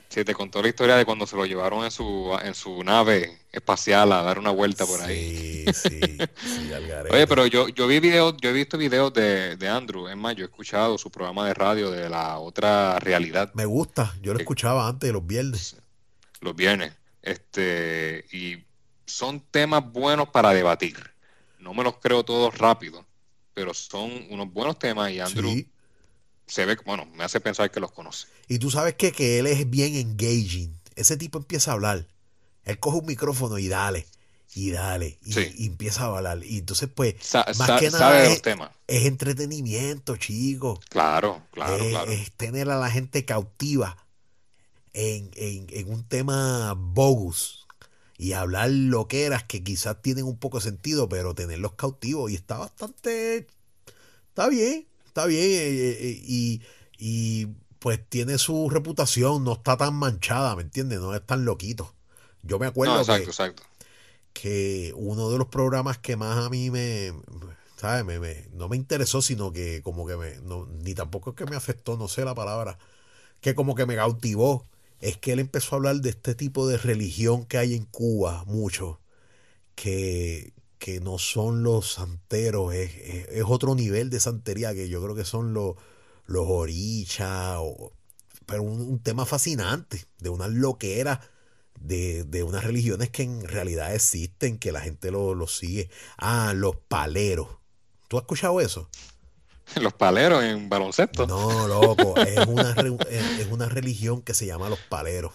[0.10, 3.38] Sí, te contó la historia de cuando se lo llevaron en su, en su nave
[3.54, 5.66] espacial a dar una vuelta por ahí.
[5.74, 6.00] Sí, sí,
[6.46, 7.16] sí, garete.
[7.16, 10.36] Oye, pero yo, yo vi videos, yo he visto videos de, de Andrew, es más,
[10.36, 14.40] yo he escuchado su programa de radio de la otra realidad Me gusta, yo lo
[14.40, 15.78] escuchaba antes de los viernes.
[16.42, 16.92] los viernes.
[17.22, 18.58] Este, y
[19.06, 20.98] son temas buenos para debatir.
[21.60, 23.06] No me los creo todos rápido,
[23.54, 25.70] pero son unos buenos temas y Andrew Sí.
[26.48, 28.28] se ve, bueno, me hace pensar que los conoce.
[28.50, 30.76] Y tú sabes que, que él es bien engaging.
[30.96, 32.06] Ese tipo empieza a hablar.
[32.66, 34.06] Él coge un micrófono y dale,
[34.56, 35.54] y dale, y, Sí.
[35.58, 36.44] y empieza a hablar.
[36.44, 38.72] Y entonces, pues, Sa- más que nada es, los temas.
[38.88, 40.80] es entretenimiento, chicos.
[40.90, 42.12] Claro, claro, es, claro.
[42.12, 43.98] es tener a la gente cautiva
[44.94, 47.60] en, en- en un tema bogus.
[48.16, 52.32] y hablar lo que eras que quizás tienen un poco de sentido, pero tenerlos cautivos
[52.32, 53.48] y está bastante,
[54.30, 56.62] está bien, está bien eh, eh, eh, y,
[56.98, 57.48] y
[57.80, 61.00] pues tiene su reputación, no está tan manchada, ¿me entiendes?
[61.00, 61.94] No es tan loquito.
[62.44, 63.64] Yo me acuerdo exacto, que, exacto.
[64.34, 67.14] que uno de los programas que más a mí me,
[67.78, 68.06] ¿sabes?
[68.06, 71.46] Me, me- no me interesó, sino que como que me, no, ni tampoco es que
[71.46, 72.78] me afectó, no sé la palabra,
[73.42, 74.68] que como que me cautivó,
[75.02, 78.44] es que él empezó a hablar de este tipo de religión que hay en Cuba,
[78.48, 79.02] mucho,
[79.76, 85.02] que, que no son los santeros, es, es- es otro nivel de santería que yo
[85.04, 85.76] creo que son los,
[86.26, 87.94] los orichas, o-
[88.46, 91.22] pero un, un tema fascinante, de una loquera
[91.84, 95.90] de, de unas religiones que en realidad existen, que la gente lo, lo sigue.
[96.18, 97.48] Ah, los paleros.
[98.08, 98.90] ¿Tú has escuchado eso?
[99.82, 101.26] Los paleros en baloncesto.
[101.26, 102.72] No, loco, es una,
[103.10, 105.34] es una religión que se llama los paleros.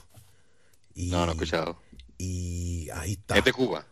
[0.94, 1.80] Y, No, no he escuchado.
[2.18, 3.38] Y ahí está.
[3.38, 3.86] Es de Cuba.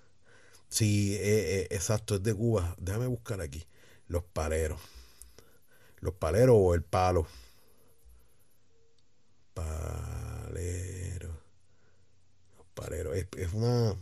[0.68, 2.76] Sí, eh, eh, exacto, es de Cuba.
[2.78, 3.64] Déjame buscar aquí.
[4.09, 4.78] Los paleros.
[6.00, 7.26] Los paleros o el palo.
[12.77, 13.16] Los paleros.
[13.16, 13.97] Es, es una.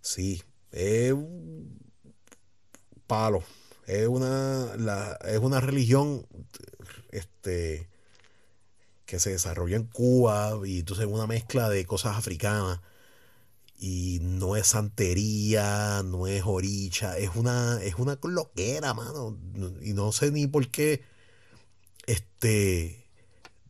[0.00, 1.78] Sí, es un
[3.06, 3.42] palo.
[3.86, 6.26] Es una, la, es una religión
[7.10, 7.88] este,
[9.06, 12.80] que se desarrolló en Cuba y entonces una mezcla de cosas africanas
[13.78, 19.38] y no es santería, no es oricha, es una, es una loquera, mano.
[19.82, 21.02] Y no sé ni por qué
[22.06, 23.06] este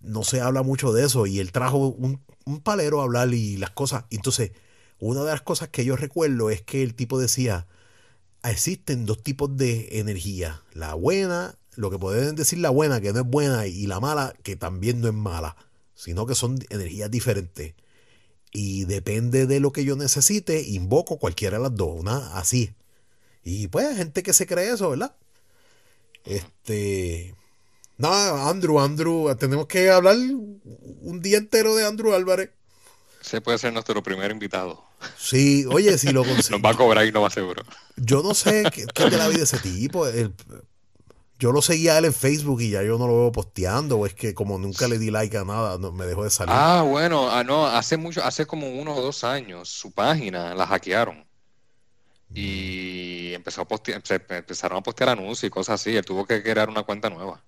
[0.01, 1.27] no se habla mucho de eso.
[1.27, 4.05] Y él trajo un, un palero hablar y las cosas.
[4.11, 4.53] Y entonces,
[4.99, 7.67] una de las cosas que yo recuerdo es que el tipo decía,
[8.43, 10.63] existen dos tipos de energía.
[10.73, 14.35] La buena, lo que pueden decir la buena, que no es buena, y la mala,
[14.43, 15.57] que también no es mala.
[15.95, 17.75] Sino que son energías diferentes.
[18.53, 22.73] Y depende de lo que yo necesite, invoco cualquiera de las dos, una así.
[23.45, 25.15] Y pues, gente que se cree eso, ¿verdad?
[26.25, 27.35] Este.
[27.99, 32.51] Nada, Andrew, Andrew, tenemos que hablar un día entero de Andrew Álvarez.
[33.21, 34.85] Ese puede ser nuestro primer invitado.
[35.19, 36.61] Sí, oye, si lo Nos consigo.
[36.61, 37.63] va a cobrar y no va seguro.
[37.97, 40.07] Yo no sé qué, qué es de la vida de ese tipo.
[40.07, 40.33] El-
[41.41, 43.99] yo lo seguía a él en Facebook y ya yo no lo veo posteando.
[43.99, 46.55] O es que como nunca le di like a nada, no, me dejó de salir.
[46.57, 50.67] Ah, bueno, ah, no, hace mucho, hace como uno o dos años, su página la
[50.67, 51.25] hackearon.
[52.35, 55.97] Y empezó a postear, se- empezaron a postear anuncios y cosas así.
[55.97, 57.43] Él tuvo que crear una cuenta nueva.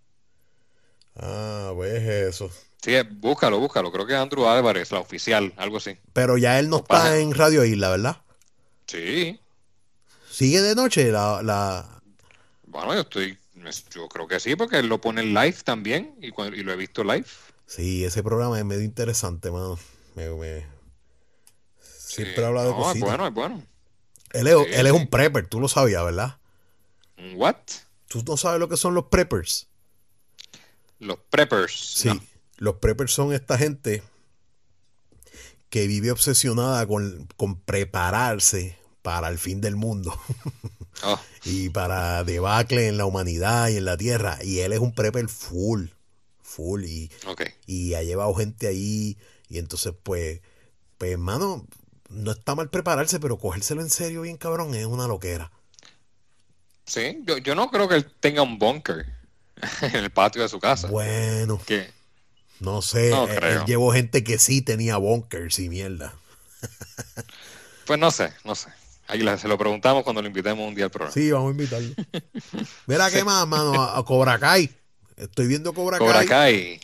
[1.20, 2.50] Ah, pues eso.
[2.82, 3.92] Sí, búscalo, búscalo.
[3.92, 5.98] Creo que Andrew Álvarez, la oficial, algo así.
[6.12, 8.22] Pero ya él no está en Radio Isla, ¿verdad?
[8.86, 9.38] Sí,
[10.30, 12.00] Sigue de noche la, la...
[12.66, 13.38] bueno, yo estoy,
[13.90, 16.30] yo creo que sí, porque él lo pone en live también y,
[16.62, 17.26] lo he visto live.
[17.66, 19.78] Sí, ese programa es medio interesante, mano.
[20.14, 20.66] Me, me-
[21.78, 23.62] Siempre Sí, habla de no, es bueno, es bueno.
[24.32, 26.38] Él, es, Sí, él es un prepper, tú lo sabías, ¿verdad?
[27.18, 27.56] ¿Un ¿What?
[28.08, 29.68] Tú no sabes lo que son los preppers.
[31.00, 31.72] Los preppers.
[31.96, 32.20] Sí, No.
[32.58, 34.02] los preppers son esta gente
[35.68, 40.18] que vive obsesionada con, con prepararse para el fin del mundo
[41.02, 44.38] Oh, y para debacle en la humanidad y en la tierra.
[44.44, 45.86] Y él es un prepper full,
[46.42, 46.84] full.
[46.84, 47.10] Y,
[47.66, 49.16] y ha llevado gente ahí.
[49.48, 50.40] Y entonces, pues,
[50.98, 51.66] pues, hermano,
[52.10, 55.50] no está mal prepararse, pero cogérselo en serio bien cabrón es una loquera.
[56.84, 59.06] Sí, yo, yo no creo que él tenga un bunker
[59.82, 60.88] en el patio de su casa.
[60.88, 61.90] Bueno, Que,
[62.60, 63.10] no sé.
[63.10, 63.60] No él- creo.
[63.60, 66.14] él llevó gente que sí tenía bunkers y mierda.
[67.86, 68.68] pues no sé, no sé.
[69.08, 71.12] Ahí se lo preguntamos cuando lo invitemos un día al programa.
[71.12, 71.94] Sí, vamos a invitarlo.
[72.86, 74.70] Mira qué más, mano, a, Cobra Kai.
[75.16, 76.26] Estoy viendo Cobra, Cobra Kai.
[76.28, 76.80] Kai.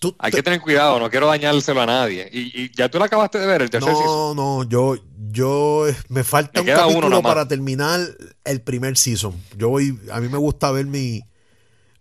[0.00, 2.28] Tú- Hay te- que tener cuidado, no quiero dañárselo a nadie.
[2.32, 4.36] Y, y ya tú lo acabaste de ver, el tercer no, season.
[4.36, 4.96] no, yo,
[5.30, 8.00] yo eh, me falta Me un capítulo para terminar
[8.44, 9.40] el primer season.
[9.56, 11.22] Yo voy, a mí me gusta ver mi,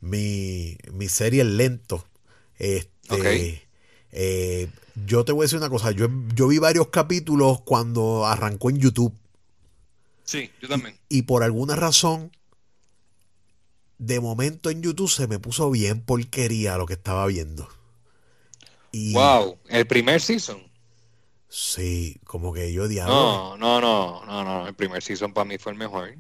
[0.02, 2.06] mi, mi serie lento.
[2.58, 3.68] Este,
[4.12, 8.70] eh, yo te voy a decir una cosa, yo, yo vi varios capítulos cuando arrancó
[8.70, 9.14] en YouTube.
[10.24, 11.00] Sí, yo también.
[11.10, 12.32] y por alguna razón,
[14.00, 17.68] de momento en YouTube se me puso bien porquería lo que estaba viendo.
[18.92, 20.62] Y Wow, el primer season.
[21.48, 23.56] sí, como que yo diablo.
[23.58, 24.68] No, no, no, no, no.
[24.68, 26.16] El primer season para mí fue el mejor.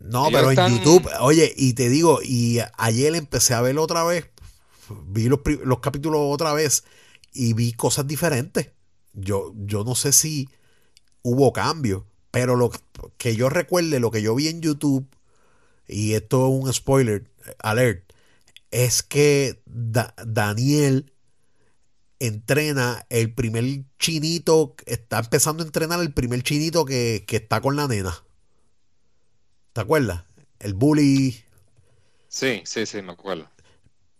[0.00, 4.04] No, ellos pero en YouTube, oye, y te digo, y ayer empecé a verlo otra
[4.04, 4.26] vez,
[5.06, 6.84] vi los, los capítulos otra vez
[7.32, 8.70] y vi cosas diferentes.
[9.12, 10.48] Yo, yo no sé si
[11.22, 12.70] hubo cambio, pero lo
[13.16, 15.06] que yo recuerde, lo que yo vi en YouTube,
[15.86, 18.12] y esto es un spoiler alert,
[18.70, 21.12] es que Da- Daniel
[22.20, 23.64] entrena el primer
[23.98, 28.24] chinito, está empezando a entrenar el primer chinito que, que está con la nena.
[29.78, 30.24] ¿Te acuerdas?
[30.58, 31.36] El bully.
[32.28, 33.50] Sí, sí, sí, me acuerdo.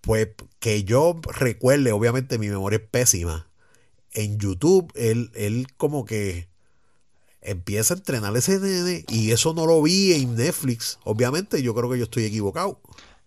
[0.01, 0.29] Pues
[0.61, 3.47] que yo recuerde, obviamente mi memoria es pésima.
[4.13, 6.49] En YouTube, él, él como que
[7.43, 10.99] empieza a entrenar ese nene y eso no lo vi en Netflix.
[11.05, 12.81] Obviamente, yo creo que yo estoy equivocado.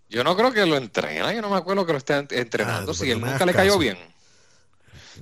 [0.09, 2.93] Yo no creo que lo entrena, yo no me acuerdo que lo esté entrenando, Ah,
[2.93, 3.97] si pues él nunca le cayó bien.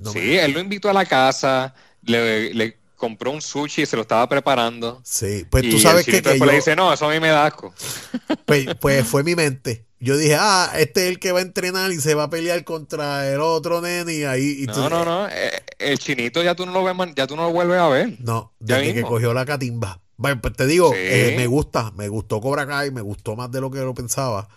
[0.02, 3.86] No sí, me- él lo invitó a la casa, le, le compró un sushi y
[3.86, 5.00] se lo estaba preparando.
[5.04, 7.46] Sí, pues tú sabes que, que yo- le dice, no, eso a mí me da
[7.46, 7.74] asco.
[8.46, 9.86] pues, pues fue mi mente.
[9.98, 12.62] Yo dije, ah, este es el que va a entrenar y se va a pelear
[12.64, 14.58] contra el otro nene y ahí.
[14.62, 17.36] y No, tú- no, no, eh, el chinito ya tú no lo ves, ya tú
[17.36, 18.16] no lo vuelves a ver.
[18.20, 19.08] No, Ya desde que mismo.
[19.08, 20.00] cogió la catimba.
[20.16, 20.98] Bueno, pues te digo, Sí.
[20.98, 24.48] eh, me gusta, me gustó Cobra Kai, me gustó más de lo que lo pensaba.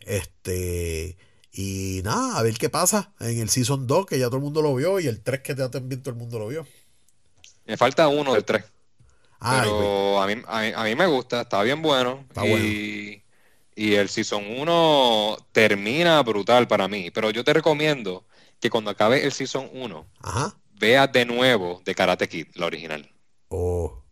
[0.00, 1.16] Este,
[1.52, 4.62] y nada, a ver qué pasa en el Season 2, que ya todo el mundo
[4.62, 6.66] lo vio, y el 3 que ya también todo el mundo lo vio.
[7.68, 8.64] Me falta uno del tres.
[9.40, 9.60] Ay.
[9.62, 12.24] Pero a mí, a, mí, a mí me gusta, está bien bueno.
[12.28, 13.22] Está y,
[13.76, 17.10] y el Season 1 termina brutal para mí.
[17.12, 18.24] Pero yo te recomiendo
[18.60, 20.56] que cuando acabe el Season 1, Ajá.
[20.74, 23.08] veas de nuevo de Karate Kid, la original.
[23.48, 24.02] Oh,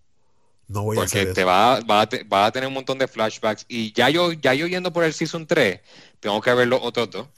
[0.68, 2.98] no voy a Porque hacer te va, va, a te- va a tener un montón
[2.98, 3.64] de flashbacks.
[3.68, 5.80] Y ya yo, ya yo yendo por el Season 3,
[6.20, 7.28] tengo que ver los otros dos.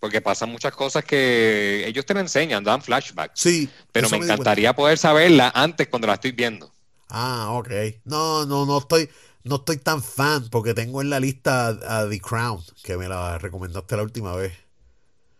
[0.00, 3.40] Porque pasan muchas cosas que ellos te lo enseñan, dan flashbacks.
[3.40, 6.72] Sí, Pero me encantaría poder saberla antes cuando la estoy viendo.
[7.08, 7.68] Ah, ok.
[8.04, 9.08] No, no, no estoy,
[9.42, 13.08] no estoy tan fan porque tengo en la lista a, a The Crown, que me
[13.08, 14.52] la recomendaste la última vez.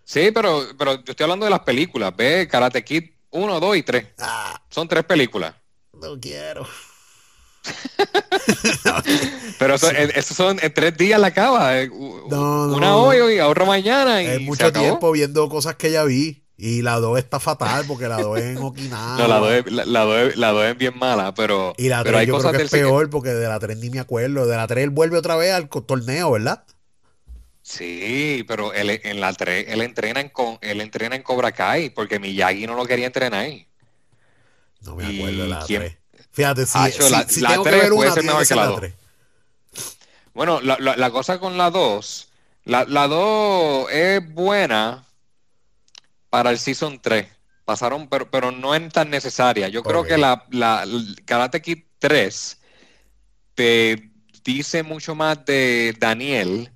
[0.05, 2.17] Sí, pero, pero yo estoy hablando de las películas.
[2.17, 4.07] Ve Karate Kid 1, 2 y 3.
[4.19, 5.55] Ah, Son tres películas.
[5.93, 6.67] no quiero.
[9.59, 11.79] Pero eso, eh, eso son en tres días la acaba.
[11.81, 14.23] eh, No, no, una hoy y otra mañana.
[14.23, 14.85] Y Es se mucho acabó.
[14.87, 16.43] tiempo viendo cosas que ya vi.
[16.61, 19.17] Y la 2 está fatal porque la 2 es en Okinawa.
[19.19, 21.99] No, la 2 es, la, la dos es- la es bien mala, pero, Y la
[22.03, 24.45] pero 3 hay yo creo que es peor porque de la 3 ni me acuerdo.
[24.47, 26.65] De la 3 él vuelve otra vez al torneo, ¿verdad?
[27.63, 31.91] Sí, pero él, en la 3 él entrena en, con, él entrena en Cobra Kai
[31.91, 33.47] porque Miyagi no lo quería entrenar.
[34.81, 35.81] No me ¿Y acuerdo de la quién?
[35.83, 35.97] 3.
[36.33, 38.39] Fíjate, si, Acho, si- la- si la tengo que 3 ver puede una, ser tiene
[38.39, 38.81] que ser la la dos.
[38.81, 38.95] 3.
[40.35, 42.29] Bueno, la, la- la cosa con la 2,
[42.65, 45.05] la, la 2 es buena
[46.31, 47.27] para el Season 3.
[47.65, 49.69] Pasaron, pero, pero no es tan necesaria.
[49.69, 50.07] Yo creo Ok.
[50.09, 50.87] que la, la
[51.25, 52.59] Karate Kid 3
[53.55, 54.11] te
[54.45, 56.71] dice mucho más de Daniel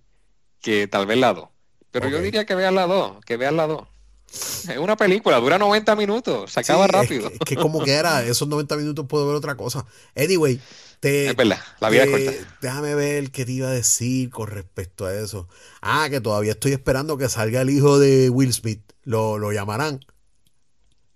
[0.60, 1.48] que tal vez la 2.
[1.92, 2.22] Pero yo Ok.
[2.24, 3.86] diría que veas la 2, que veas la 2.
[4.32, 7.28] Es una película, dura 90 minutos, se acaba Sí, es rápido.
[7.28, 9.84] que- Es que, como que era, esos 90 minutos puedo ver otra cosa.
[10.16, 10.58] Anyway,
[11.00, 12.32] te, Es verdad, la vida es corta.
[12.62, 15.48] Déjame ver qué te iba a decir con respecto a eso.
[15.82, 18.80] Ah, que todavía estoy esperando que salga el hijo de Will Smith.
[19.04, 20.00] Lo, lo llamarán.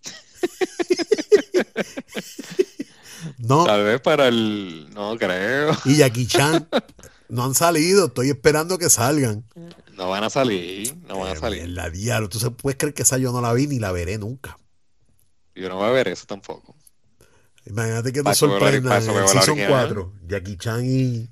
[3.38, 4.88] no, Tal vez para el...
[4.94, 5.76] No creo.
[5.84, 6.68] y Jackie Chan
[7.28, 8.06] no han salido.
[8.06, 9.44] Estoy esperando que salgan.
[9.96, 11.68] No van a salir, no van a salir.
[11.68, 12.28] La diablo.
[12.28, 14.58] Tú se puedes creer que esa yo no la vi ni la veré nunca.
[15.54, 16.76] Yo no voy a ver eso tampoco.
[17.64, 19.70] Imagínate que te Para eso veo la- sorprenda para en el Season original.
[19.70, 20.12] 4.
[20.28, 21.28] Jackie Chan y,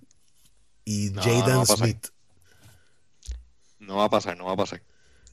[0.84, 1.66] y No, Jaden no.
[1.66, 2.06] Smith.
[3.78, 4.82] No va a pasar, no va a pasar.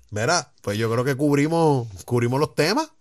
[0.10, 2.92] Mira, pues yo creo que cubrimos, cubrimos los temas.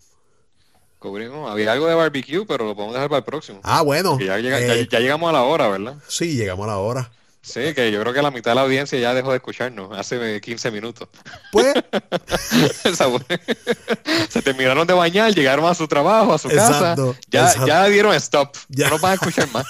[1.01, 3.61] Cubrimos, había algo de barbecue, pero lo podemos dejar para el próximo.
[3.65, 4.17] Ah, bueno.
[4.19, 5.97] Que ya, llega- eh, ya- ya llegamos a la hora, ¿verdad?
[6.07, 7.11] Sí, llegamos a la hora.
[7.43, 10.41] Sí, que yo creo que la mitad de la audiencia ya dejó de escucharnos hace
[10.41, 11.09] 15 minutos.
[11.53, 11.73] Pues,
[14.29, 17.21] Se terminaron de bañar, llegaron a su trabajo, a su Exacto, casa.
[17.31, 17.67] Ya, exacto.
[17.67, 18.57] ya dieron stop.
[18.69, 18.91] Ya.
[18.91, 19.65] No van a escuchar más.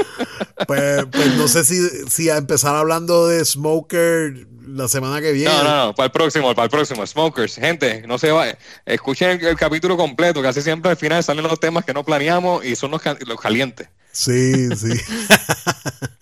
[0.66, 5.52] pues, pues no sé si, si a empezar hablando de Smoker la semana que viene.
[5.52, 7.06] No, no, no, para el próximo, para el próximo.
[7.06, 8.46] Smokers, gente, no se va.
[8.86, 12.64] Escuchen el, el capítulo completo, casi siempre al final salen los temas que no planeamos
[12.64, 13.88] y son los, los calientes.
[14.12, 14.98] Sí, sí.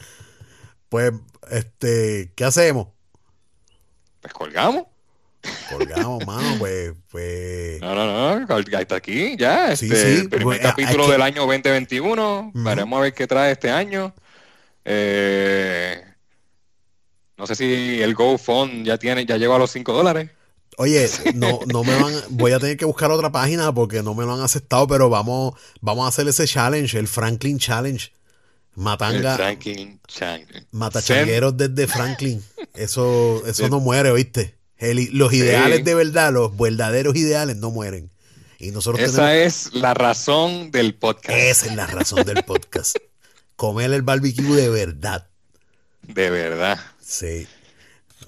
[0.91, 1.13] pues,
[1.51, 2.89] este, ¿qué hacemos?
[4.21, 4.85] Pues colgamos.
[5.71, 7.81] Colgamos, mano, pues, pues.
[7.81, 9.75] No, no, no, está aquí, ya.
[9.75, 12.51] Sí, Este, sí, el primer pues, capítulo hay que- del año 2021.
[12.55, 14.13] Veremos a ver qué trae este año.
[14.85, 16.03] Eh,
[17.39, 20.31] no sé si el GoFund ya tiene, ya llegó a los 5 dólares.
[20.77, 24.25] Oye, no, no me van, voy a tener que buscar otra página porque no me
[24.25, 28.13] lo han aceptado, pero vamos, vamos a hacer ese challenge, el Franklin Challenge.
[28.75, 30.43] Matanga, Franklin Chang.
[30.71, 32.43] matachangueros desde Franklin.
[32.75, 34.55] Eso, eso no muere, ¿oíste?
[34.79, 38.11] El- los ideales de verdad, los verdaderos ideales no mueren.
[38.59, 39.67] Y nosotros Esa tenemos.
[39.67, 41.39] es la razón del podcast.
[41.39, 42.97] Esa es la razón del podcast.
[43.57, 45.29] Comer el barbecue de verdad.
[46.03, 46.79] De verdad.
[47.03, 47.47] Sí.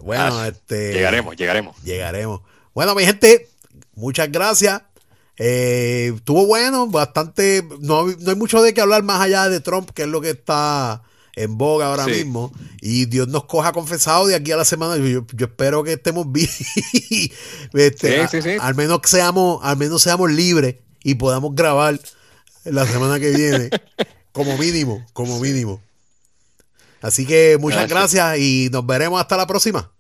[0.01, 0.93] Bueno, Ah, este.
[0.95, 1.83] Llegaremos, llegaremos.
[1.83, 2.41] Llegaremos.
[2.75, 3.49] Bueno, mi gente,
[3.95, 4.83] muchas gracias.
[5.45, 7.67] Eh, estuvo bueno, bastante.
[7.81, 10.31] No, no, hay mucho de qué hablar más allá de Trump, que es lo que
[10.31, 11.03] está
[11.35, 12.53] en boga ahora mismo.
[12.81, 14.97] Y Dios nos coja confesado de aquí a la semana.
[15.05, 16.49] Yo, espero que estemos bien.
[17.75, 21.99] este, al menos seamos, al menos seamos libres y podamos grabar
[22.63, 23.71] la semana que viene.
[24.33, 25.83] como mínimo, como mínimo.
[27.01, 29.91] Así que muchas gracias y nos veremos hasta la próxima.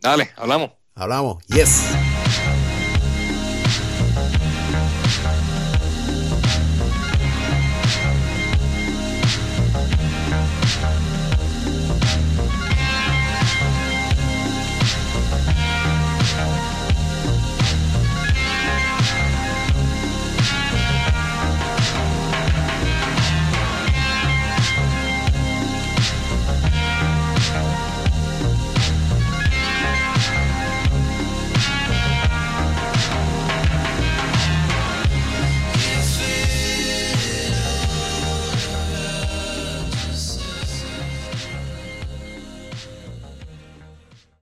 [0.00, 0.72] Dale, hablamos.
[0.94, 1.42] Hablamos.
[1.46, 1.80] Yes.